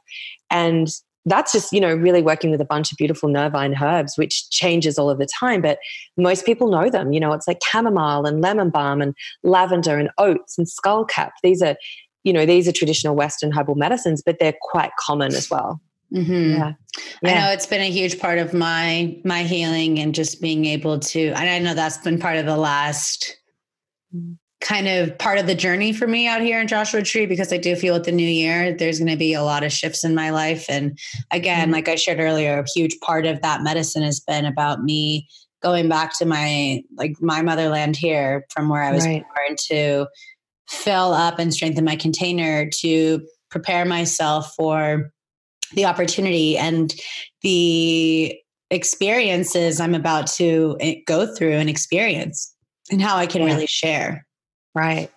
[0.49, 0.87] And
[1.25, 4.97] that's just you know really working with a bunch of beautiful nervine herbs which changes
[4.97, 5.79] all of the time but
[6.17, 10.09] most people know them you know it's like chamomile and lemon balm and lavender and
[10.17, 11.75] oats and skullcap these are
[12.23, 15.79] you know these are traditional western herbal medicines but they're quite common as well
[16.13, 16.51] mm-hmm.
[16.51, 16.73] yeah.
[17.21, 17.31] yeah.
[17.31, 20.99] i know it's been a huge part of my my healing and just being able
[20.99, 23.37] to and i know that's been part of the last
[24.13, 27.51] mm kind of part of the journey for me out here in Joshua Tree because
[27.51, 30.03] I do feel with the new year, there's going to be a lot of shifts
[30.03, 30.65] in my life.
[30.69, 30.97] And
[31.31, 31.73] again, mm-hmm.
[31.73, 35.27] like I shared earlier, a huge part of that medicine has been about me
[35.61, 39.23] going back to my like my motherland here from where I was right.
[39.23, 40.07] born to
[40.69, 45.11] fill up and strengthen my container to prepare myself for
[45.73, 46.93] the opportunity and
[47.41, 48.35] the
[48.69, 52.53] experiences I'm about to eh, go through and experience
[52.89, 53.47] and how I can yeah.
[53.47, 54.25] really share.
[54.75, 55.09] Right.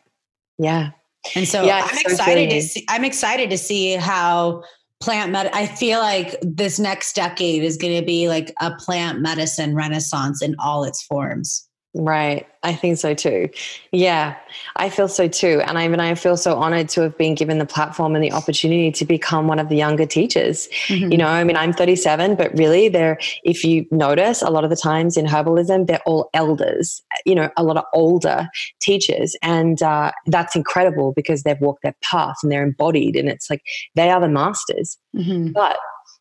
[0.59, 0.91] Yeah.
[1.35, 4.63] And so yeah, I'm so excited to see I'm excited to see how
[5.01, 9.21] plant med I feel like this next decade is going to be like a plant
[9.21, 11.66] medicine renaissance in all its forms.
[11.99, 12.47] Right.
[12.63, 13.49] I think so too.
[13.91, 14.37] Yeah,
[14.75, 15.63] I feel so too.
[15.65, 18.33] And I mean, I feel so honored to have been given the platform and the
[18.33, 20.69] opportunity to become one of the younger teachers.
[20.89, 21.13] Mm-hmm.
[21.13, 24.71] You know, I mean, I'm 37, but really, there, if you notice, a lot of
[24.71, 28.49] the times in herbalism, they're all elders, you know, a lot of older
[28.81, 29.37] teachers.
[29.43, 33.17] And uh, that's incredible because they've walked their path and they're embodied.
[33.17, 33.63] And it's like
[33.95, 34.99] they are the masters.
[35.15, 35.53] Mm-hmm.
[35.53, 35.79] But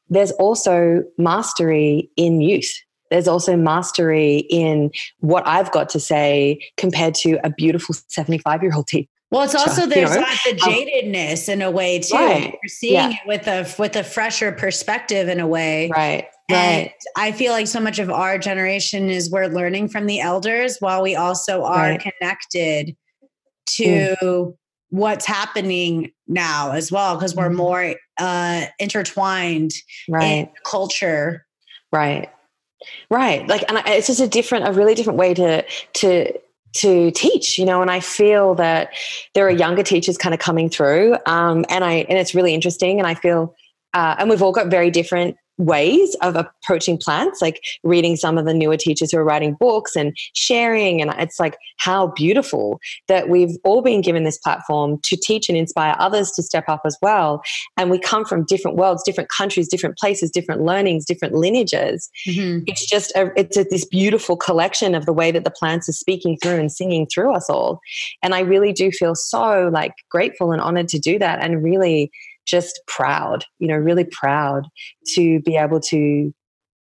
[0.09, 2.71] there's also mastery in youth
[3.15, 8.73] there's also mastery in what I've got to say compared to a beautiful 75 year
[8.75, 9.07] old teacher.
[9.31, 10.27] Well, it's also there's you know?
[10.45, 12.13] the um, jadedness in a way too.
[12.13, 12.43] Right.
[12.43, 13.09] You're seeing yeah.
[13.11, 15.89] it with a with a fresher perspective in a way.
[15.95, 16.27] Right.
[16.49, 16.93] And right.
[17.15, 21.01] I feel like so much of our generation is we're learning from the elders while
[21.01, 22.01] we also are right.
[22.19, 22.97] connected
[23.77, 24.53] to mm.
[24.89, 27.55] what's happening now as well because we're mm-hmm.
[27.55, 29.71] more uh intertwined
[30.09, 30.23] right.
[30.23, 31.45] in culture.
[31.93, 32.29] Right.
[33.09, 33.47] Right.
[33.47, 36.39] Like, and it's just a different, a really different way to, to,
[36.73, 38.89] to teach, you know, and I feel that
[39.33, 41.17] there are younger teachers kind of coming through.
[41.25, 42.99] Um, and I, and it's really interesting.
[42.99, 43.55] And I feel,
[43.93, 48.45] uh, and we've all got very different ways of approaching plants, like reading some of
[48.45, 51.01] the newer teachers who are writing books and sharing.
[51.01, 55.57] And it's like how beautiful that we've all been given this platform to teach and
[55.57, 57.41] inspire others to step up as well.
[57.77, 62.09] And we come from different worlds, different countries, different places, different learnings, different lineages.
[62.27, 62.63] Mm-hmm.
[62.67, 65.93] It's just a, it's a, this beautiful collection of the way that the plants are
[65.93, 67.79] speaking through and singing through us all.
[68.21, 72.11] And I really do feel so like grateful and honored to do that and really
[72.45, 74.67] just proud, you know, really proud
[75.13, 76.33] to be able to,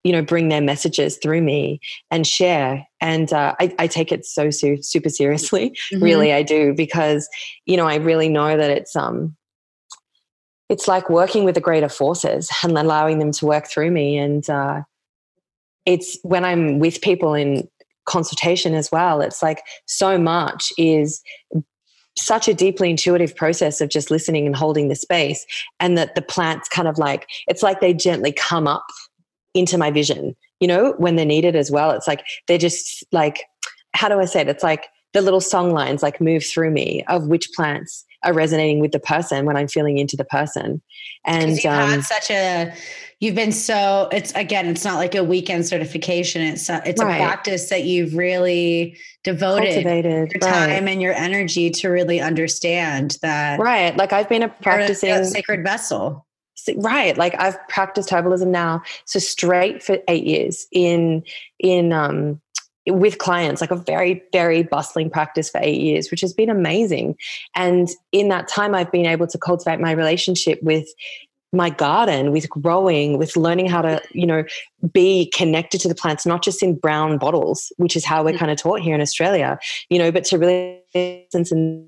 [0.04, 1.80] you know, bring their messages through me
[2.10, 2.86] and share.
[3.02, 5.78] And uh, I, I, take it so su- super seriously.
[5.92, 6.04] Mm-hmm.
[6.04, 7.28] Really, I do because,
[7.66, 9.36] you know, I really know that it's um,
[10.70, 14.18] it's like working with the greater forces and allowing them to work through me.
[14.18, 14.82] And uh,
[15.86, 17.68] it's when I'm with people in
[18.06, 19.22] consultation as well.
[19.22, 21.22] It's like so much is
[22.20, 25.46] such a deeply intuitive process of just listening and holding the space
[25.80, 28.86] and that the plants kind of like it's like they gently come up
[29.54, 31.92] into my vision you know when they're needed as well.
[31.92, 33.44] It's like they're just like
[33.96, 34.48] how do i say it?
[34.48, 38.80] It's like the little song lines like move through me of which plants are resonating
[38.80, 40.82] with the person when i'm feeling into the person
[41.26, 42.74] and you've um, had such a
[43.20, 47.16] you've been so it's again it's not like a weekend certification it's a, it's right.
[47.16, 50.90] a practice that you've really devoted your time right.
[50.90, 55.64] and your energy to really understand that right like i've been a practicing a sacred
[55.64, 56.26] vessel
[56.78, 61.24] right like i've practiced herbalism now so straight for eight years in
[61.60, 62.40] in um
[62.90, 67.16] with clients, like a very, very bustling practice for eight years, which has been amazing.
[67.56, 70.88] And in that time, I've been able to cultivate my relationship with
[71.52, 74.44] my garden with growing with learning how to you know
[74.94, 78.38] be connected to the plants not just in brown bottles which is how we're mm.
[78.38, 79.58] kind of taught here in australia
[79.90, 80.80] you know but to really
[81.32, 81.88] sense and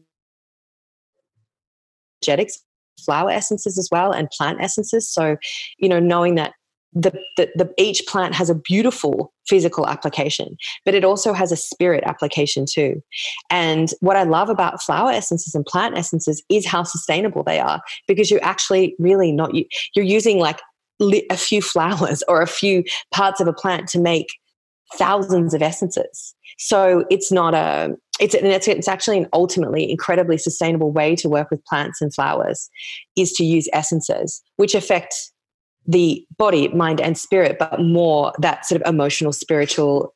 [2.24, 2.64] energetics
[3.06, 5.38] flower essences as well and plant essences so
[5.78, 6.54] you know knowing that
[6.94, 11.56] the, the, the, each plant has a beautiful physical application, but it also has a
[11.56, 13.02] spirit application too.
[13.50, 17.82] And what I love about flower essences and plant essences is how sustainable they are
[18.08, 20.60] because you're actually really not you're using like
[21.30, 24.28] a few flowers or a few parts of a plant to make
[24.96, 26.36] thousands of essences.
[26.58, 31.50] So it's not a it's it's, it's actually an ultimately incredibly sustainable way to work
[31.50, 32.70] with plants and flowers
[33.16, 35.16] is to use essences which affect
[35.88, 40.14] the body, mind, and spirit, but more that sort of emotional, spiritual,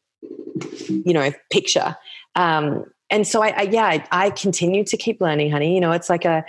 [0.87, 1.95] you know, picture.
[2.35, 5.73] Um, and so I, I yeah, I, I continue to keep learning, honey.
[5.73, 6.43] You know, it's like a,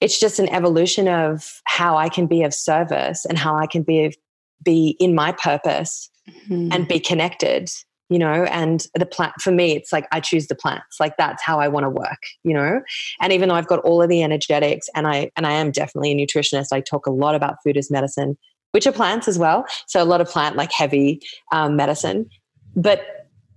[0.00, 3.82] it's just an evolution of how I can be of service and how I can
[3.82, 4.14] be of,
[4.62, 6.10] be in my purpose
[6.48, 6.72] mm-hmm.
[6.72, 7.70] and be connected
[8.10, 11.42] you know and the plant for me it's like i choose the plants like that's
[11.42, 12.80] how i want to work you know?
[13.20, 16.12] And even though i've got all of the energetics and i and i am definitely
[16.12, 18.36] a nutritionist i talk a lot about food as medicine
[18.72, 21.20] which are plants as well so a lot of plant like heavy
[21.52, 22.28] um, medicine.
[22.76, 23.06] But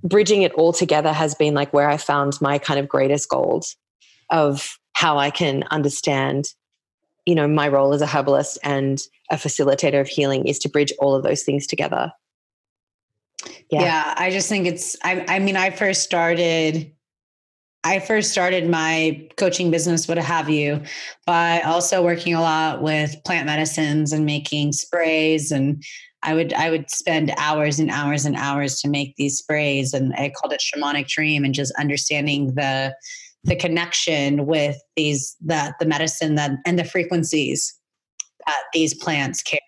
[0.03, 3.65] bridging it all together has been like where i found my kind of greatest gold
[4.29, 6.45] of how i can understand
[7.25, 10.93] you know my role as a herbalist and a facilitator of healing is to bridge
[10.99, 12.11] all of those things together
[13.69, 13.81] yeah.
[13.81, 16.91] yeah i just think it's I, I mean i first started
[17.83, 20.81] I first started my coaching business, what have you,
[21.25, 25.51] by also working a lot with plant medicines and making sprays.
[25.51, 25.81] And
[26.21, 30.13] I would I would spend hours and hours and hours to make these sprays, and
[30.15, 32.93] I called it shamanic dream, and just understanding the
[33.45, 37.73] the connection with these that the medicine that and the frequencies
[38.45, 39.61] that these plants carry.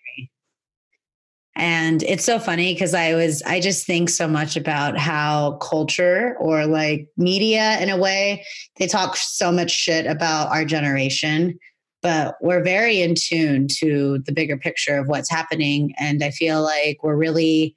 [1.60, 6.34] And it's so funny because I was, I just think so much about how culture
[6.40, 8.46] or like media, in a way,
[8.78, 11.58] they talk so much shit about our generation,
[12.00, 15.92] but we're very in tune to the bigger picture of what's happening.
[15.98, 17.76] And I feel like we're really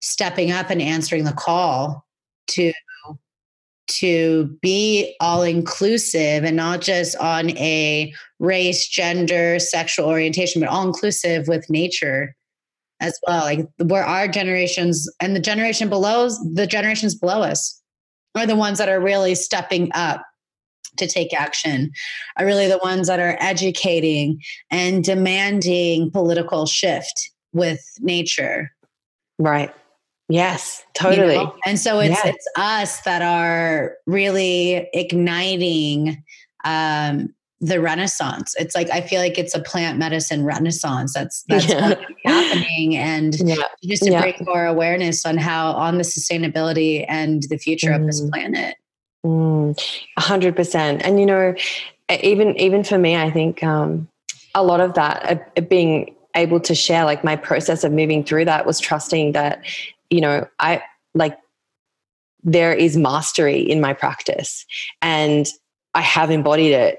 [0.00, 2.06] stepping up and answering the call
[2.50, 2.72] to
[3.88, 10.86] to be all inclusive and not just on a race, gender, sexual orientation, but all
[10.86, 12.36] inclusive with nature
[13.02, 13.42] as well.
[13.42, 17.80] Like where our generations and the generation below, the generations below us
[18.34, 20.24] are the ones that are really stepping up
[20.96, 21.90] to take action,
[22.38, 24.40] are really the ones that are educating
[24.70, 28.70] and demanding political shift with nature.
[29.38, 29.74] Right.
[30.28, 31.34] Yes, totally.
[31.34, 31.56] You know?
[31.66, 32.34] And so it's yes.
[32.34, 36.22] it's us that are really igniting
[36.64, 41.68] um, the renaissance it's like i feel like it's a plant medicine renaissance that's that's
[41.68, 41.94] yeah.
[42.24, 43.54] happening and yeah.
[43.84, 44.20] just to yeah.
[44.20, 48.00] bring more awareness on how on the sustainability and the future mm.
[48.00, 48.30] of this mm.
[48.30, 48.74] planet
[49.24, 50.02] mm.
[50.18, 51.54] 100% and you know
[52.20, 54.08] even even for me i think um,
[54.56, 58.44] a lot of that uh, being able to share like my process of moving through
[58.44, 59.62] that was trusting that
[60.10, 60.82] you know i
[61.14, 61.38] like
[62.42, 64.66] there is mastery in my practice
[65.00, 65.46] and
[65.94, 66.98] i have embodied it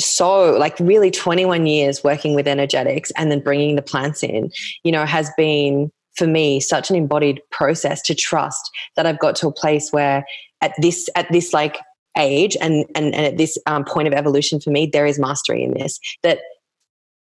[0.00, 4.50] so like really 21 years working with energetics and then bringing the plants in
[4.84, 9.34] you know has been for me such an embodied process to trust that i've got
[9.34, 10.24] to a place where
[10.60, 11.78] at this at this like
[12.16, 15.62] age and and, and at this um, point of evolution for me there is mastery
[15.62, 16.40] in this that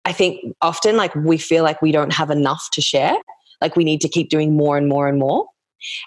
[0.05, 3.15] i think often like we feel like we don't have enough to share.
[3.59, 5.47] Like we need to keep doing more and more and more.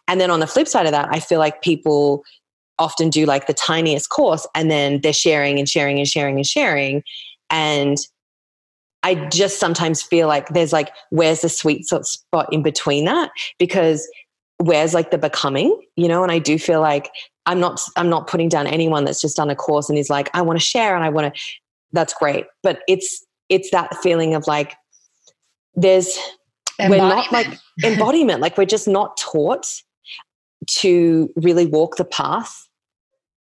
[0.06, 2.24] And then on the flip side of that i feel like people
[2.80, 6.46] often do like the tiniest course and then they're sharing and sharing and sharing and
[6.46, 7.02] sharing.
[7.50, 7.98] And
[9.02, 13.30] I just sometimes feel like there's like, where's the sweet spot in between that?
[13.58, 14.08] Because
[14.58, 16.22] where's like the becoming, you know?
[16.22, 17.10] And I do feel like
[17.46, 20.28] I'm not I'm not putting down anyone that's just done a course and is like,
[20.34, 21.40] I want to share and I want to
[21.92, 22.46] that's great.
[22.62, 24.74] But it's it's that feeling of like
[25.74, 26.18] there's
[26.88, 29.66] we're not like embodiment, like we're just not taught
[30.66, 32.68] to really walk the path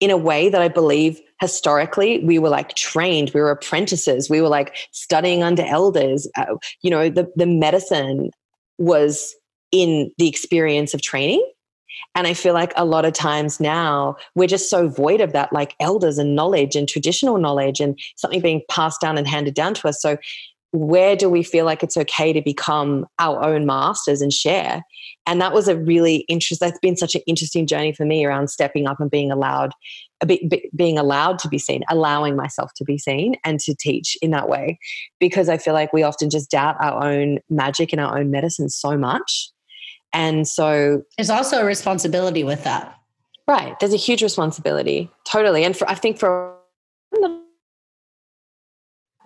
[0.00, 4.40] in a way that I believe historically we were like trained, we were apprentices, we
[4.40, 6.28] were like studying under elders.
[6.36, 8.30] Uh, you know, the, the medicine
[8.78, 9.34] was
[9.72, 11.44] in the experience of training.
[12.14, 15.52] And I feel like a lot of times now we're just so void of that,
[15.52, 19.74] like elders and knowledge and traditional knowledge and something being passed down and handed down
[19.74, 20.00] to us.
[20.00, 20.16] So,
[20.76, 24.82] where do we feel like it's okay to become our own masters and share?
[25.26, 28.48] And that was a really interesting, that's been such an interesting journey for me around
[28.48, 29.72] stepping up and being allowed,
[30.20, 30.40] a bit,
[30.76, 34.48] being allowed to be seen, allowing myself to be seen and to teach in that
[34.48, 34.78] way.
[35.18, 38.68] Because I feel like we often just doubt our own magic and our own medicine
[38.68, 39.50] so much
[40.16, 42.98] and so there's also a responsibility with that.
[43.46, 43.78] Right.
[43.78, 45.10] There's a huge responsibility.
[45.24, 45.62] Totally.
[45.62, 46.56] And for, I think for,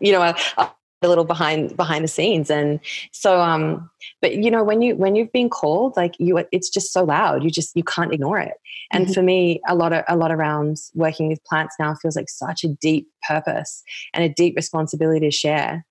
[0.01, 0.71] you know, a, a
[1.09, 2.79] little behind behind the scenes and
[3.11, 3.89] so um
[4.21, 7.43] but you know when you when you've been called like you it's just so loud
[7.43, 8.55] you just you can't ignore it
[8.93, 9.15] and mm-hmm.
[9.15, 12.65] for me a lot of a lot around working with plants now feels like such
[12.65, 13.83] a deep purpose
[14.13, 15.85] and a deep responsibility to share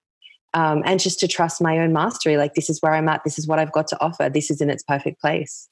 [0.54, 2.38] um, and just to trust my own mastery.
[2.38, 3.24] Like, this is where I'm at.
[3.24, 4.30] This is what I've got to offer.
[4.30, 5.70] This is in its perfect place.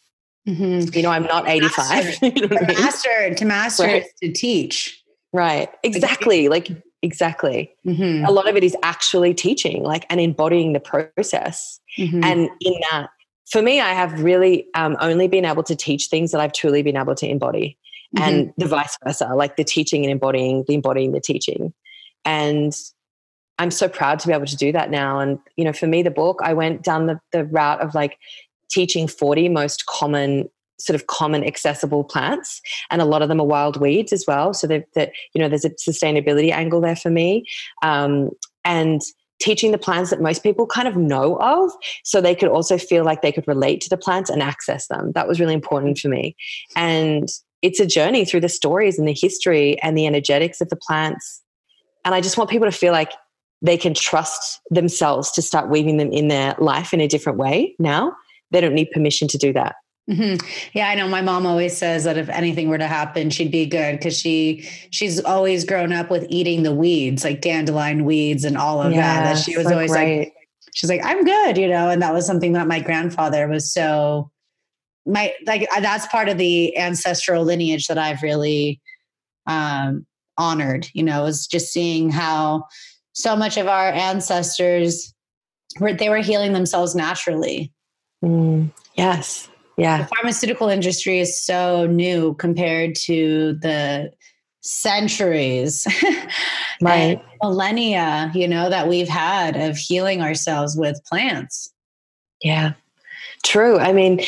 [0.47, 0.95] Mm-hmm.
[0.95, 2.05] You know, I'm not 85.
[2.05, 2.79] Master, you know to, I mean?
[2.79, 4.05] master to master right.
[4.21, 5.03] to teach.
[5.33, 5.69] Right.
[5.83, 6.47] Exactly.
[6.47, 6.69] Like,
[7.01, 7.71] exactly.
[7.85, 8.25] Mm-hmm.
[8.25, 11.79] A lot of it is actually teaching, like, and embodying the process.
[11.97, 12.23] Mm-hmm.
[12.23, 13.09] And in that,
[13.49, 16.83] for me, I have really um, only been able to teach things that I've truly
[16.83, 17.77] been able to embody,
[18.17, 18.61] and mm-hmm.
[18.61, 21.73] the vice versa, like the teaching and embodying, the embodying the teaching.
[22.25, 22.73] And
[23.59, 25.19] I'm so proud to be able to do that now.
[25.19, 28.17] And, you know, for me, the book, I went down the, the route of like
[28.69, 30.49] teaching 40 most common
[30.79, 32.61] sort of common accessible plants
[32.91, 34.53] and a lot of them are wild weeds as well.
[34.53, 37.45] So that you know there's a sustainability angle there for me.
[37.81, 38.29] Um,
[38.63, 39.01] and
[39.39, 41.71] teaching the plants that most people kind of know of
[42.03, 45.11] so they could also feel like they could relate to the plants and access them.
[45.13, 46.35] That was really important for me.
[46.75, 47.29] And
[47.61, 51.41] it's a journey through the stories and the history and the energetics of the plants.
[52.05, 53.11] And i just want people to feel like
[53.61, 57.75] they can trust themselves to start weaving them in their life in a different way
[57.79, 58.15] now.
[58.51, 59.75] They don't need permission to do that.
[60.09, 60.47] Mm-hmm.
[60.73, 61.07] Yeah, I know.
[61.07, 64.67] My mom always says that if anything were to happen, she'd be good because she
[64.89, 69.23] she's always grown up with eating the weeds, like dandelion weeds and all of that.
[69.23, 70.33] That she was always like,
[70.73, 71.89] she's like, I'm good, you know.
[71.89, 74.31] And that was something that my grandfather was so
[75.05, 78.79] my like that's part of the ancestral lineage that I've really
[79.45, 80.05] um
[80.37, 80.87] honored.
[80.93, 82.65] You know, is just seeing how
[83.11, 85.13] so much of our ancestors
[85.81, 87.73] were they were healing themselves naturally.
[88.23, 89.49] Mm, yes.
[89.77, 89.99] Yeah.
[89.99, 94.11] The pharmaceutical industry is so new compared to the
[94.61, 95.87] centuries
[96.81, 97.23] right.
[97.41, 101.71] millennia you know that we've had of healing ourselves with plants.
[102.43, 102.73] Yeah.
[103.43, 103.77] True.
[103.77, 104.19] I mean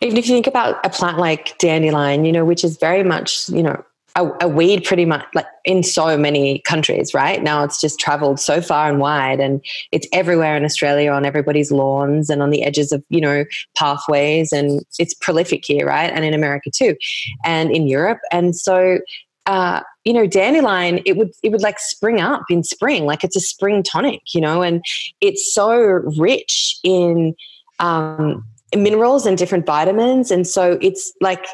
[0.00, 3.48] even if you think about a plant like dandelion you know which is very much
[3.48, 3.84] you know
[4.16, 7.42] a, a, weed pretty much like in so many countries right?
[7.42, 11.72] Now it's just traveled so far and wide and it's everywhere in australia on everybody's
[11.72, 13.44] lawns and on the edges of you know
[13.76, 16.10] pathways and it's prolific here right?
[16.12, 16.96] And in america too
[17.44, 18.20] and in europe.
[18.30, 18.98] And so
[19.46, 23.36] uh, you know dandelion it would it would like spring up in spring like it's
[23.36, 24.62] a spring tonic you know?
[24.62, 24.82] And
[25.20, 25.74] it's so
[26.18, 27.34] rich in
[27.80, 28.44] um,
[28.76, 30.30] minerals and different vitamins.
[30.30, 31.44] And so it's like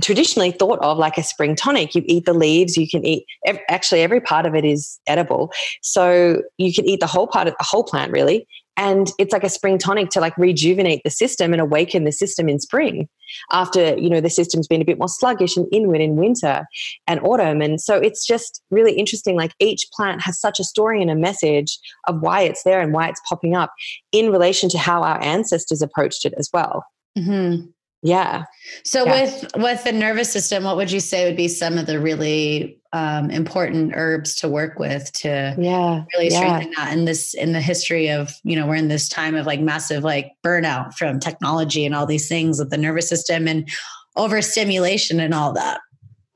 [0.00, 1.94] traditionally thought of like a spring tonic.
[1.94, 3.24] You eat the leaves, you can eat
[3.68, 5.52] actually every part of it is edible.
[5.82, 8.46] So you can eat the whole part of the whole plant really.
[8.78, 12.48] And it's like a spring tonic to like rejuvenate the system and awaken the system
[12.48, 13.06] in spring
[13.50, 16.64] after, you know, the system's been a bit more sluggish and inward in winter
[17.06, 17.60] and autumn.
[17.60, 19.36] And so it's just really interesting.
[19.36, 21.78] Like each plant has such a story and a message
[22.08, 23.74] of why it's there and why it's popping up
[24.10, 26.86] in relation to how our ancestors approached it as well.
[27.18, 27.66] Mm-hmm
[28.02, 28.44] yeah
[28.84, 29.22] so yeah.
[29.22, 32.78] with with the nervous system what would you say would be some of the really
[32.94, 36.84] um, important herbs to work with to yeah really strengthen yeah.
[36.84, 39.60] that in this in the history of you know we're in this time of like
[39.60, 43.68] massive like burnout from technology and all these things with the nervous system and
[44.16, 45.80] overstimulation and all that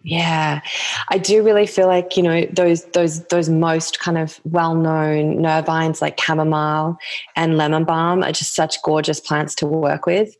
[0.07, 0.61] yeah,
[1.09, 5.39] I do really feel like you know those those those most kind of well known
[5.39, 6.97] nervines like chamomile
[7.35, 10.33] and lemon balm are just such gorgeous plants to work with.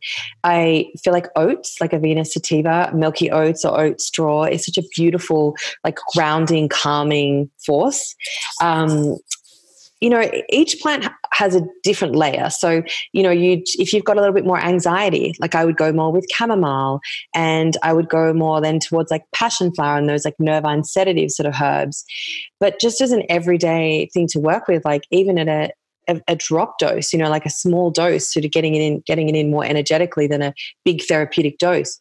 [0.45, 4.87] I feel like oats, like Avena sativa, milky oats or oat straw, is such a
[4.95, 8.15] beautiful, like grounding, calming force.
[8.63, 9.17] Um,
[10.01, 12.83] you know each plant has a different layer so
[13.13, 15.93] you know you if you've got a little bit more anxiety like i would go
[15.93, 17.01] more with chamomile
[17.35, 21.31] and i would go more then towards like passion flower and those like nervine sedative
[21.31, 22.05] sort of herbs
[22.61, 25.71] but just as an everyday thing to work with like even at a
[26.09, 29.03] a, a, drop dose, you know, like a small dose, sort of getting it in,
[29.09, 31.99] getting it in more energetically than a big therapeutic dose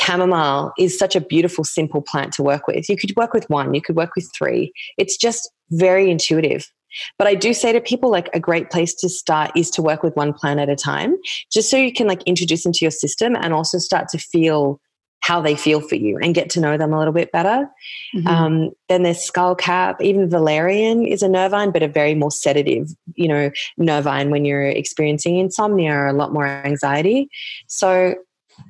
[0.00, 2.88] chamomile is such a beautiful, simple plant to work with.
[2.88, 4.72] You could work with one, you could work with three.
[4.96, 6.70] It's just very intuitive.
[7.18, 10.02] But I do say to people, like a great place to start is to work
[10.02, 11.16] with one plant at a time,
[11.50, 14.80] just so you can like introduce them to your system and also start to feel
[15.20, 17.68] how they feel for you and get to know them a little bit better.
[18.14, 18.26] Mm-hmm.
[18.28, 23.28] Um, then there's skullcap, even valerian is a nervine, but a very more sedative, you
[23.28, 27.28] know, nervine when you're experiencing insomnia or a lot more anxiety.
[27.66, 28.14] So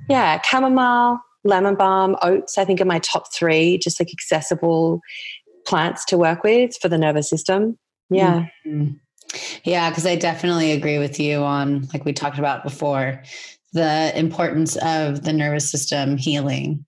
[0.09, 5.01] yeah, chamomile, lemon balm, oats, I think are my top three, just like accessible
[5.67, 7.79] plants to work with for the nervous system.
[8.11, 8.47] Yeah.
[8.67, 8.95] Mm-hmm.
[9.65, 13.23] Yeah, because I definitely agree with you on, like we talked about before,
[13.73, 16.85] the importance of the nervous system healing.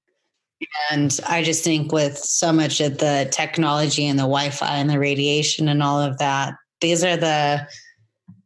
[0.90, 4.88] And I just think with so much of the technology and the Wi Fi and
[4.88, 7.66] the radiation and all of that, these are the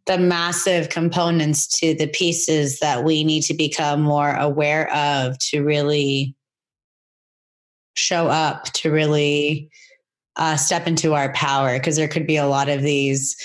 [0.07, 5.63] the massive components to the pieces that we need to become more aware of to
[5.63, 6.35] really
[7.97, 9.71] show up, to really
[10.37, 11.79] uh, step into our power.
[11.79, 13.37] Because there could be a lot of these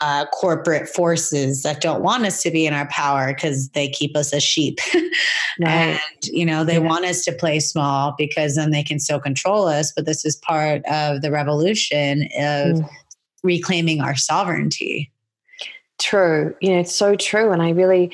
[0.00, 4.16] uh, corporate forces that don't want us to be in our power because they keep
[4.16, 4.78] us as sheep.
[4.94, 5.68] right.
[5.68, 6.88] And, you know, they yeah.
[6.88, 9.92] want us to play small because then they can still control us.
[9.94, 12.88] But this is part of the revolution of mm.
[13.42, 15.12] reclaiming our sovereignty.
[15.98, 16.54] True.
[16.62, 17.52] You know, it's so true.
[17.52, 18.10] And I really,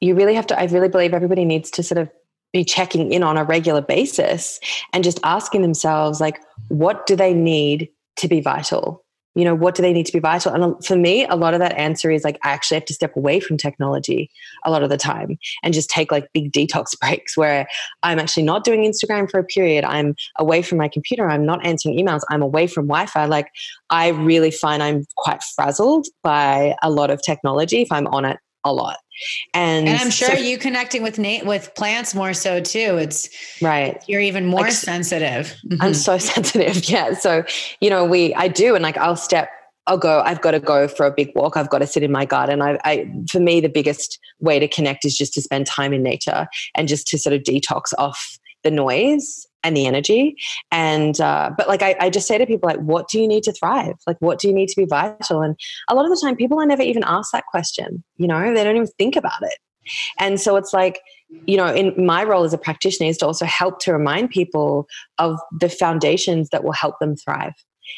[0.00, 2.08] you really have to, I really believe everybody needs to sort of
[2.52, 4.60] be checking in on a regular basis
[4.92, 9.04] and just asking themselves, like, what do they need to be vital?
[9.36, 10.52] you know what do they need to be vital?
[10.52, 12.94] And uh, for me a lot of that answer is like i actually have to
[12.94, 14.30] step away from technology
[14.64, 17.68] a lot of the time and just take like big detox breaks where
[18.02, 19.84] i'm actually not doing instagram for a period.
[19.84, 21.28] I'm away from my computer.
[21.28, 22.22] I'm not answering emails.
[22.30, 23.26] I'm away from wi-fi.
[23.26, 23.48] Like
[23.90, 28.38] i really find i'm quite frazzled by a lot of technology if i'm on it
[28.64, 28.96] a lot
[29.54, 32.98] and, and I'm sure so, you connecting with Nate with plants more so too.
[32.98, 33.28] It's
[33.62, 34.02] right.
[34.06, 35.54] You're even more like, sensitive.
[35.66, 35.82] Mm-hmm.
[35.82, 36.88] I'm so sensitive.
[36.88, 37.14] Yeah.
[37.14, 37.44] So,
[37.80, 39.48] you know, we, I do, and like I'll step,
[39.86, 41.56] I'll go, I've got to go for a big walk.
[41.56, 42.60] I've got to sit in my garden.
[42.60, 46.02] I, I, for me, the biggest way to connect is just to spend time in
[46.02, 50.36] nature and just to sort of detox off the noise and the energy.
[50.70, 53.42] And uh, but like I, I just say to people like, what do you need
[53.42, 53.96] to thrive?
[54.06, 55.42] Like, what do you need to be vital?
[55.42, 55.56] And
[55.88, 58.04] a lot of the time, people are never even asked that question.
[58.16, 59.58] You know, they don't even think about it.
[60.18, 61.00] And so it's like,
[61.46, 64.86] you know, in my role as a practitioner is to also help to remind people
[65.18, 67.52] of the foundations that will help them thrive.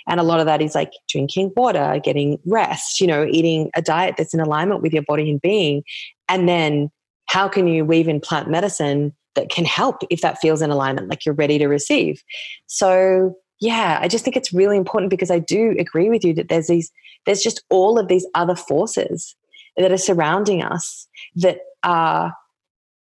[0.07, 3.81] And a lot of that is like drinking water, getting rest, you know, eating a
[3.81, 5.83] diet that's in alignment with your body and being.
[6.29, 6.91] And then
[7.27, 11.09] how can you weave in plant medicine that can help if that feels in alignment,
[11.09, 12.25] like you're ready to receive.
[12.67, 16.49] So yeah, I just think it's really important because I do agree with you that
[16.49, 16.91] there's these,
[17.25, 19.37] there's just all of these other forces
[19.77, 22.35] that are surrounding us that are,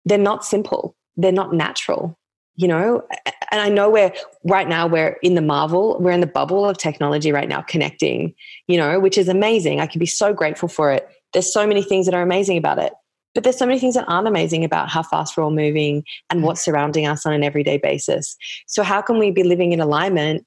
[0.04, 2.18] they're not simple, they're not natural,
[2.54, 3.02] you know?
[3.50, 4.12] And I know we're
[4.44, 8.34] right now, we're in the marvel, we're in the bubble of technology right now, connecting,
[8.66, 9.80] you know, which is amazing.
[9.80, 11.08] I can be so grateful for it.
[11.32, 12.92] There's so many things that are amazing about it.
[13.36, 16.42] But there's so many things that aren't amazing about how fast we're all moving and
[16.42, 18.34] what's surrounding us on an everyday basis.
[18.66, 20.46] So, how can we be living in alignment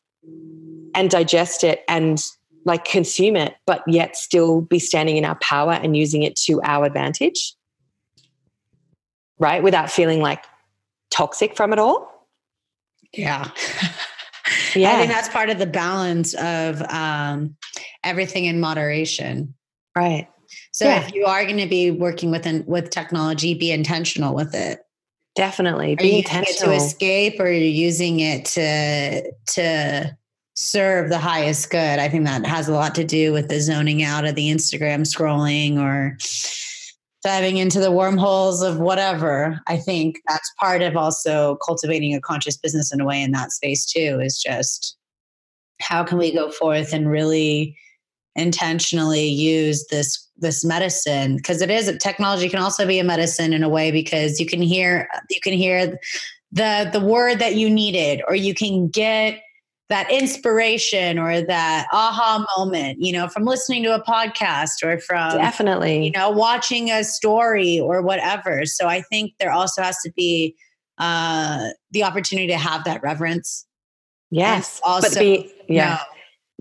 [0.95, 2.19] and digest it and
[2.65, 6.59] like consume it, but yet still be standing in our power and using it to
[6.63, 7.53] our advantage?
[9.37, 9.61] Right?
[9.61, 10.43] Without feeling like
[11.11, 12.27] toxic from it all?
[13.13, 13.51] Yeah.
[14.75, 14.91] yeah.
[14.93, 17.55] I think that's part of the balance of um,
[18.03, 19.53] everything in moderation.
[19.95, 20.27] Right.
[20.71, 21.05] So yeah.
[21.05, 24.79] if you are going to be working with with technology, be intentional with it.
[25.35, 30.17] Definitely, be intentional to escape, or you're using it to to
[30.55, 31.99] serve the highest good.
[31.99, 35.01] I think that has a lot to do with the zoning out of the Instagram
[35.01, 36.17] scrolling or
[37.23, 39.61] diving into the wormholes of whatever.
[39.67, 43.51] I think that's part of also cultivating a conscious business in a way in that
[43.51, 44.19] space too.
[44.21, 44.97] Is just
[45.81, 47.77] how can we go forth and really
[48.39, 53.63] intentionally use this this medicine because it is technology can also be a medicine in
[53.63, 55.99] a way because you can hear you can hear
[56.51, 59.41] the the word that you needed or you can get
[59.89, 65.37] that inspiration or that aha moment you know from listening to a podcast or from
[65.37, 66.05] definitely.
[66.05, 68.65] you know watching a story or whatever.
[68.65, 70.55] So i think there also has to be
[70.97, 73.65] uh the opportunity to have that reverence.
[74.31, 75.99] Yes also but be, yeah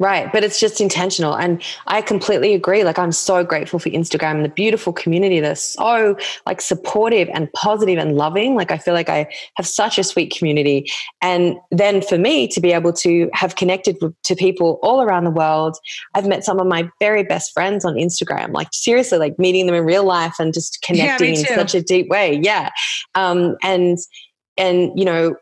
[0.01, 0.33] Right.
[0.33, 1.37] But it's just intentional.
[1.37, 2.85] And I completely agree.
[2.85, 7.53] Like, I'm so grateful for Instagram and the beautiful community that's so like supportive and
[7.53, 8.55] positive and loving.
[8.55, 9.27] Like, I feel like I
[9.57, 10.89] have such a sweet community.
[11.21, 15.33] And then for me to be able to have connected to people all around the
[15.33, 15.77] world,
[16.15, 19.75] I've met some of my very best friends on Instagram, like seriously, like meeting them
[19.75, 22.39] in real life and just connecting yeah, in such a deep way.
[22.41, 22.71] Yeah.
[23.17, 23.99] Um, and,
[24.57, 25.35] and, you know,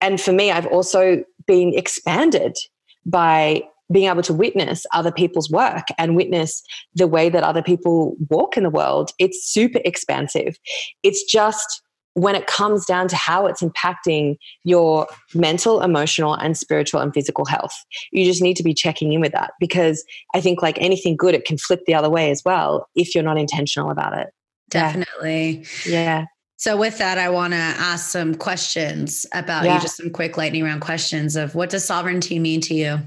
[0.00, 2.56] and for me, I've also been expanded
[3.04, 6.62] by being able to witness other people's work and witness
[6.94, 10.56] the way that other people walk in the world, it's super expansive.
[11.02, 11.82] It's just
[12.14, 17.44] when it comes down to how it's impacting your mental, emotional, and spiritual and physical
[17.44, 17.74] health.
[18.12, 20.04] You just need to be checking in with that because
[20.34, 23.24] I think, like anything good, it can flip the other way as well if you're
[23.24, 24.28] not intentional about it.
[24.70, 25.66] Definitely.
[25.86, 26.26] Yeah.
[26.56, 29.74] So, with that, I want to ask some questions about yeah.
[29.74, 33.00] you, just some quick lightning round questions of what does sovereignty mean to you?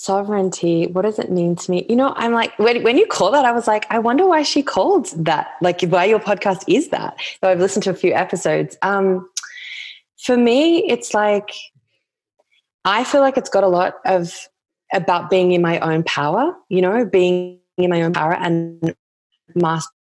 [0.00, 1.84] Sovereignty what does it mean to me?
[1.86, 4.42] You know i'm like when, when you call that i was like i wonder why
[4.42, 8.14] she called that like why your podcast is that so i've listened to a few
[8.14, 8.78] episodes.
[8.80, 9.28] Um
[10.24, 11.50] for me it's like
[12.86, 14.48] i feel like it's got a lot of
[14.94, 18.94] about being in my own power you know being in my own power and
[19.54, 19.92] master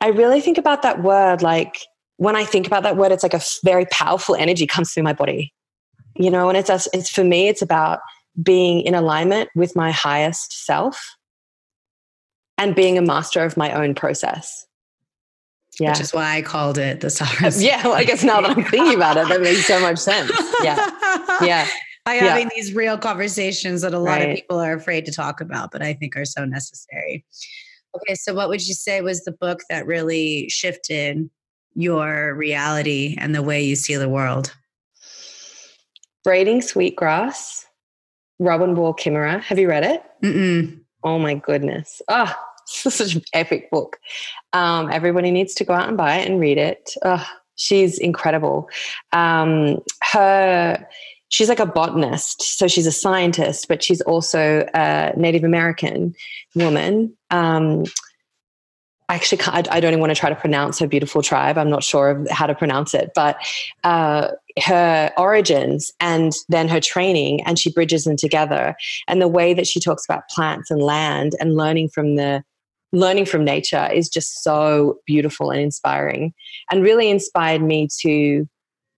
[0.00, 1.76] i really think about that word like
[2.16, 5.12] when i think about that word it's like a very powerful energy comes through my
[5.12, 5.52] body.
[6.16, 7.98] You know and it's it's for me it's about
[8.42, 11.16] being in alignment with my highest self
[12.58, 14.66] and being a master of my own process
[15.80, 15.90] yeah.
[15.90, 17.52] Which is why I called it the sovereign.
[17.58, 20.30] Yeah, well, I guess now that I'm thinking about it, that makes so much sense.
[20.62, 20.90] Yeah.
[21.40, 21.66] Yeah.
[22.04, 22.24] By yeah.
[22.24, 24.28] having these real conversations that a lot right.
[24.30, 27.24] of people are afraid to talk about, but I think are so necessary.
[27.96, 31.28] Okay, so what would you say was the book that really shifted
[31.74, 34.54] your reality and the way you see the world?
[36.24, 37.66] Braiding Sweetgrass,
[38.38, 39.40] Robin Wall Kimmerer.
[39.42, 40.02] Have you read it?
[40.22, 40.80] Mm-mm.
[41.02, 42.00] Oh my goodness.
[42.08, 42.36] Ah,
[42.86, 43.98] oh, such an epic book.
[44.52, 46.94] Um, everybody needs to go out and buy it and read it.
[47.04, 47.26] Oh,
[47.56, 48.68] she's incredible.
[49.12, 49.78] Um,
[50.12, 50.86] her
[51.30, 56.14] she's like a botanist so she's a scientist but she's also a native american
[56.54, 57.82] woman um,
[59.08, 61.58] actually I, I, don't even want to try to pronounce her beautiful tribe.
[61.58, 63.36] I'm not sure of how to pronounce it, but
[63.84, 64.28] uh,
[64.64, 68.74] her origins and then her training, and she bridges them together.
[69.08, 72.42] And the way that she talks about plants and land and learning from the
[72.92, 76.32] learning from nature is just so beautiful and inspiring,
[76.70, 78.48] and really inspired me to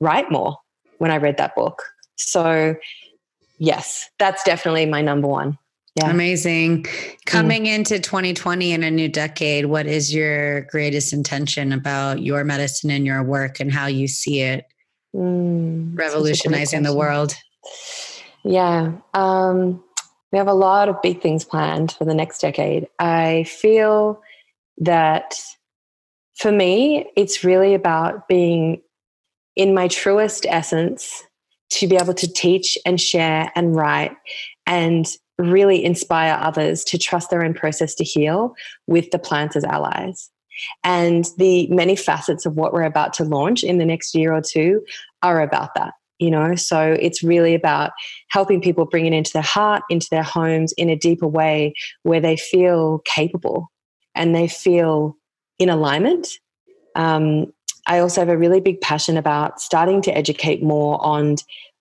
[0.01, 0.57] write more
[0.99, 1.83] when I read that book.
[2.17, 2.77] So,
[3.59, 5.59] yes, that's definitely my number one.
[5.97, 6.11] Yeah.
[6.11, 6.85] Amazing.
[7.25, 7.75] Coming mm.
[7.75, 13.07] into 2020 in a new decade, what is your greatest intention about your medicine and
[13.07, 14.67] your work and how you see it
[15.15, 17.35] mm, revolutionizing the world?
[18.45, 18.93] Yeah.
[19.15, 19.83] Um,
[20.33, 22.89] we have a lot of big things planned for the next decade.
[22.99, 24.21] I feel
[24.77, 25.35] that
[26.37, 28.83] for me, it's really about being
[29.57, 31.23] in my truest essence
[31.71, 34.15] to be able to teach and share and write
[34.67, 35.07] and
[35.39, 38.55] really inspire others to trust their own process to heal
[38.87, 40.31] with the plants as allies.
[40.85, 44.41] And the many facets of what we're about to launch in the next year or
[44.41, 44.85] two
[45.23, 45.93] are about that.
[46.19, 47.93] You know, so it's really about
[48.29, 51.75] helping people bring it into their heart, into their homes in a deeper way
[52.05, 53.71] where they feel capable
[54.15, 55.19] and they feel
[55.59, 56.29] in alignment.
[56.95, 57.53] Um,
[57.87, 61.37] I also have a really big passion about starting to educate more on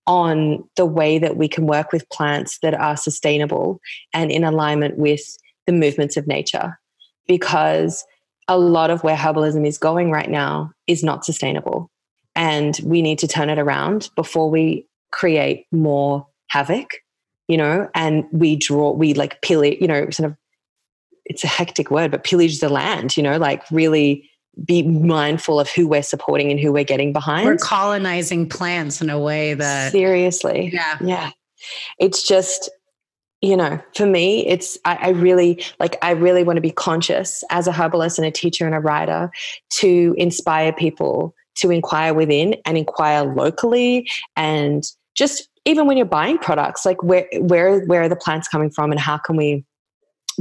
[0.06, 3.80] on the way that we can work with plants that are sustainable
[4.12, 5.36] and in alignment with
[5.66, 6.78] the movements of nature.
[7.26, 8.04] Because
[8.48, 11.90] a lot of where herbalism is going right now is not sustainable.
[12.36, 16.94] And we need to turn it around before we create more havoc,
[17.48, 20.36] you know, and we draw, we like pillage, you know, sort of,
[21.24, 24.30] it's a hectic word, but pillage the land, you know, like really
[24.64, 27.46] be mindful of who we're supporting and who we're getting behind.
[27.46, 31.30] We're colonizing plants in a way that seriously, yeah, yeah.
[31.98, 32.70] It's just
[33.42, 35.98] you know, for me, it's I, I really like.
[36.02, 39.30] I really want to be conscious as a herbalist and a teacher and a writer
[39.72, 44.84] to inspire people to inquire within and inquire locally and
[45.14, 48.90] just even when you're buying products like where where where are the plants coming from
[48.90, 49.64] and how can we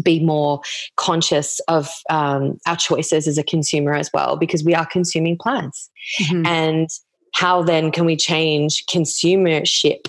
[0.02, 0.62] be more
[0.96, 5.90] conscious of um, our choices as a consumer as well, because we are consuming plants.
[6.22, 6.46] Mm-hmm.
[6.46, 6.90] And
[7.34, 10.08] how then can we change consumership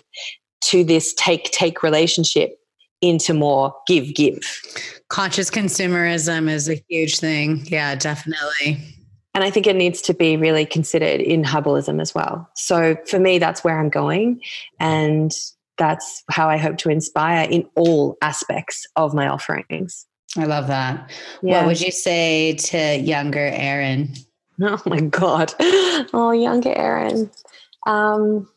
[0.62, 2.58] to this take take relationship
[3.00, 4.40] into more give give?
[5.08, 7.62] Conscious consumerism is a huge thing.
[7.66, 8.94] Yeah, definitely.
[9.34, 12.48] And I think it needs to be really considered in herbalism as well.
[12.54, 14.40] So for me, that's where I'm going.
[14.80, 15.30] And
[15.78, 20.06] that's how I hope to inspire in all aspects of my offerings.
[20.36, 21.10] I love that.
[21.42, 21.58] Yeah.
[21.58, 24.14] What would you say to younger Erin?
[24.58, 25.52] Oh my God.
[26.14, 27.30] Oh, younger Erin.
[27.86, 28.48] Um,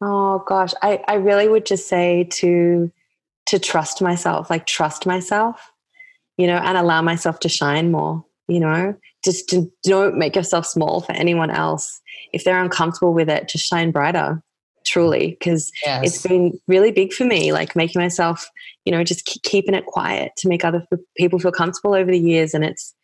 [0.00, 0.72] oh gosh.
[0.80, 2.92] I, I really would just say to
[3.46, 5.72] to trust myself, like trust myself,
[6.36, 8.94] you know, and allow myself to shine more, you know,
[9.24, 12.00] just to, don't make yourself small for anyone else.
[12.32, 14.42] If they're uncomfortable with it, just shine brighter,
[14.94, 16.06] truly, because yes.
[16.06, 18.48] it's been really big for me, like making myself,
[18.84, 20.86] you know, just keeping it quiet to make other
[21.16, 22.54] people feel comfortable over the years.
[22.54, 22.94] And it's,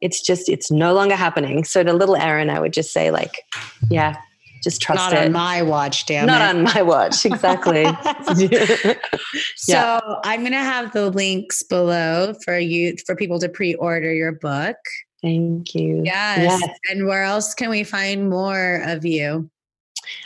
[0.00, 1.64] it's just, it's no longer happening.
[1.64, 3.42] So to little Erin, I would just say like,
[3.90, 4.16] yeah,
[4.62, 5.26] just trust Not it.
[5.26, 6.56] on my watch, damn Not it.
[6.56, 7.84] on my watch, exactly.
[9.56, 10.20] so.
[10.24, 14.76] I'm gonna have the links below for you for people to pre-order your book.
[15.20, 16.00] Thank you.
[16.04, 16.60] Yes.
[16.60, 16.78] yes.
[16.90, 19.50] And where else can we find more of you?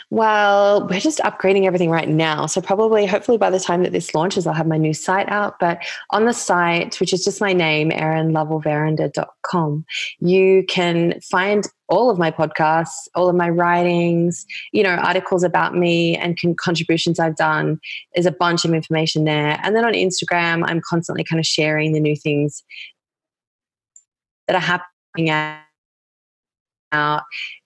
[0.09, 2.45] Well, we're just upgrading everything right now.
[2.45, 5.59] So, probably, hopefully, by the time that this launches, I'll have my new site out.
[5.59, 9.85] But on the site, which is just my name, erinlovellverinder.com,
[10.19, 15.75] you can find all of my podcasts, all of my writings, you know, articles about
[15.75, 17.79] me and con- contributions I've done.
[18.13, 19.59] There's a bunch of information there.
[19.63, 22.63] And then on Instagram, I'm constantly kind of sharing the new things
[24.47, 25.29] that are happening
[26.91, 27.23] out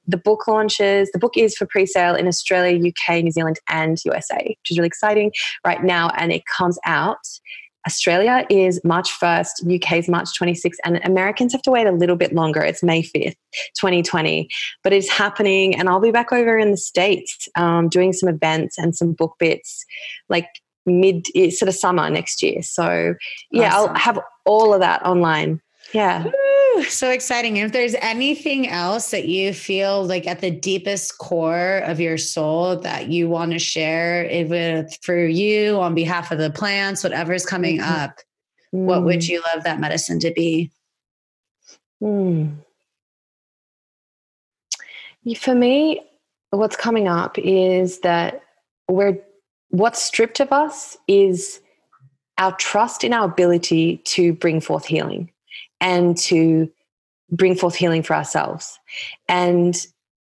[0.08, 1.10] the book launches.
[1.12, 4.78] The book is for pre sale in Australia, UK, New Zealand, and USA, which is
[4.78, 5.32] really exciting
[5.66, 6.10] right now.
[6.18, 7.18] And it comes out.
[7.86, 12.16] Australia is March 1st, UK is March 26th, and Americans have to wait a little
[12.16, 12.62] bit longer.
[12.62, 13.36] It's May 5th,
[13.78, 14.48] 2020.
[14.84, 18.78] But it's happening, and I'll be back over in the States um, doing some events
[18.78, 19.86] and some book bits
[20.30, 20.48] like
[20.86, 22.62] mid sort of summer next year.
[22.62, 23.16] So,
[23.52, 23.90] yeah, awesome.
[23.90, 25.62] I'll have all of that online.
[25.94, 26.32] Yeah
[26.90, 27.58] so exciting.
[27.58, 32.18] And if there's anything else that you feel like at the deepest core of your
[32.18, 37.46] soul that you want to share with for you on behalf of the plants, whatever's
[37.46, 38.04] coming mm-hmm.
[38.04, 38.18] up,
[38.74, 38.86] mm.
[38.86, 39.30] what would mm.
[39.30, 40.72] you love that medicine to be?
[42.02, 42.56] Mm.
[45.38, 46.02] For me,
[46.50, 48.44] what's coming up is that
[48.90, 49.18] we're
[49.70, 51.60] what's stripped of us is
[52.38, 55.33] our trust in our ability to bring forth healing
[55.84, 56.72] and to
[57.30, 58.80] bring forth healing for ourselves.
[59.28, 59.76] And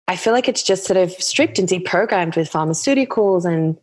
[0.09, 3.77] I feel like it's just sort of stripped and deprogrammed with pharmaceuticals and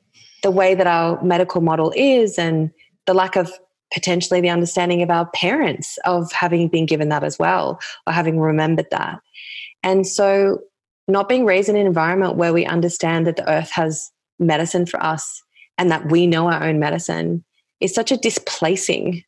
[0.43, 2.71] the way that our medical model is and
[3.05, 3.51] the lack of
[3.93, 8.39] potentially the understanding of our parents of having been given that as well or having
[8.39, 9.19] remembered that.
[9.83, 10.61] And so
[11.07, 15.03] not being raised in an environment where we understand that the earth has medicine for
[15.03, 15.43] us
[15.77, 17.43] and that we know our own medicine
[17.79, 19.23] is such a displacing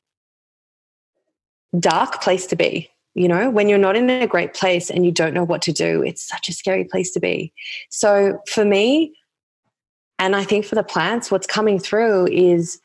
[1.80, 2.90] dark place to be.
[3.16, 5.72] You know, when you're not in a great place and you don't know what to
[5.72, 7.54] do, it's such a scary place to be.
[7.90, 9.16] So for me,
[10.18, 12.80] and I think for the plants, what's coming through is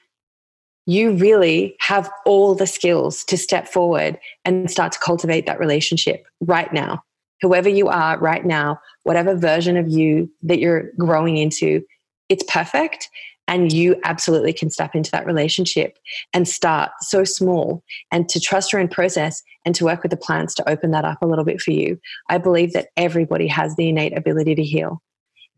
[0.87, 6.27] you really have all the skills to step forward and start to cultivate that relationship
[6.41, 7.03] right now.
[7.41, 11.85] Whoever you are right now, whatever version of you that you're growing into,
[12.29, 13.09] it's perfect
[13.49, 15.99] and you absolutely can step into that relationship
[16.35, 17.83] and start so small
[18.13, 21.05] and to trust your own process and to work with the plants to open that
[21.05, 21.99] up a little bit for you.
[22.29, 25.03] I believe that everybody has the innate ability to heal.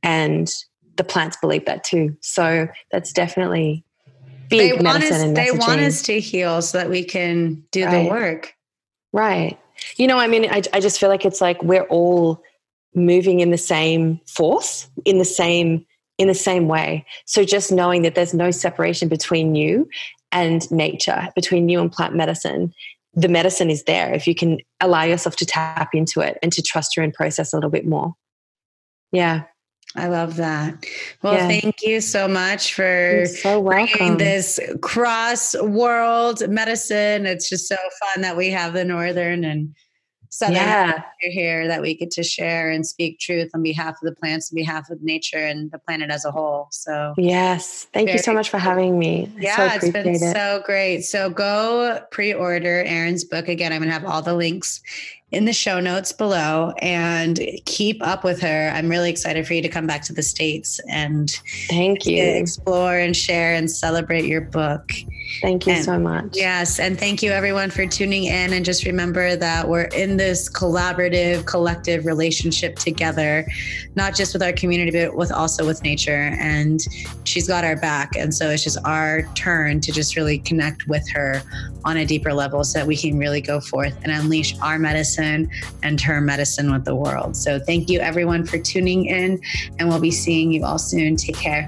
[0.03, 0.51] And
[0.97, 2.17] the plants believe that too.
[2.21, 3.85] So that's definitely
[4.49, 7.85] big they want medicine us, They want us to heal so that we can do
[7.85, 8.05] right.
[8.05, 8.55] the work.
[9.13, 9.59] Right.
[9.97, 12.41] You know, I mean, I, I just feel like it's like we're all
[12.95, 15.87] moving in the same force, in the same
[16.21, 17.07] in the same way.
[17.25, 19.89] So just knowing that there's no separation between you
[20.33, 22.75] and nature, between you and plant medicine,
[23.15, 26.61] the medicine is there if you can allow yourself to tap into it and to
[26.61, 28.13] trust your own process a little bit more.
[29.13, 29.45] Yeah.
[29.97, 30.85] I love that.
[31.23, 31.49] Well, yeah.
[31.49, 37.25] thank you so much for so bringing this cross world medicine.
[37.25, 39.75] It's just so fun that we have the northern and
[40.31, 41.03] southern yeah.
[41.19, 44.57] here that we get to share and speak truth on behalf of the plants, on
[44.57, 46.69] behalf of nature and the planet as a whole.
[46.71, 49.31] So yes, thank you so much for having me.
[49.39, 50.19] yeah, so it's been it.
[50.19, 51.03] so great.
[51.03, 53.73] So go pre-order Erin's book again.
[53.73, 54.81] I'm gonna have all the links
[55.33, 58.71] in the show notes below and keep up with her.
[58.75, 61.31] I'm really excited for you to come back to the States and
[61.69, 62.23] thank you.
[62.23, 64.93] Explore and share and celebrate your book.
[65.41, 66.31] Thank you and, so much.
[66.35, 66.79] Yes.
[66.79, 68.53] And thank you everyone for tuning in.
[68.53, 73.47] And just remember that we're in this collaborative, collective relationship together,
[73.95, 76.37] not just with our community, but with also with nature.
[76.39, 76.81] And
[77.25, 78.17] she's got our back.
[78.17, 81.43] And so it's just our turn to just really connect with her
[81.85, 85.51] on a deeper level so that we can really go forth and unleash our medicine
[85.83, 87.37] and her medicine with the world.
[87.37, 89.41] So thank you everyone for tuning in
[89.79, 91.17] and we'll be seeing you all soon.
[91.17, 91.67] Take care.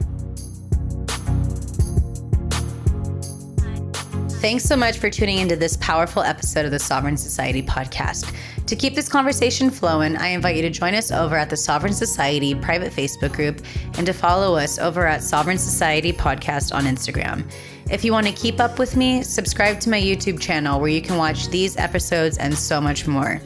[4.43, 8.35] Thanks so much for tuning into this powerful episode of the Sovereign Society podcast.
[8.67, 11.93] To keep this conversation flowing, I invite you to join us over at the Sovereign
[11.93, 13.63] Society private Facebook group
[13.99, 17.49] and to follow us over at Sovereign Society Podcast on Instagram.
[17.89, 21.03] If you want to keep up with me, subscribe to my YouTube channel where you
[21.03, 23.41] can watch these episodes and so much more.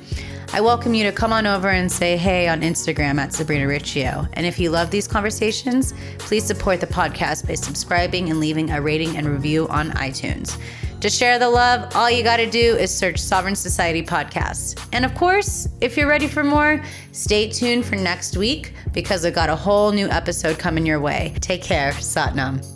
[0.54, 4.26] I welcome you to come on over and say hey on Instagram at Sabrina Riccio.
[4.32, 8.80] And if you love these conversations, please support the podcast by subscribing and leaving a
[8.80, 10.58] rating and review on iTunes.
[11.00, 14.86] To share the love, all you got to do is search Sovereign Society Podcast.
[14.92, 16.82] And of course, if you're ready for more,
[17.12, 21.34] stay tuned for next week because I've got a whole new episode coming your way.
[21.40, 21.92] Take care.
[21.92, 22.75] Satnam.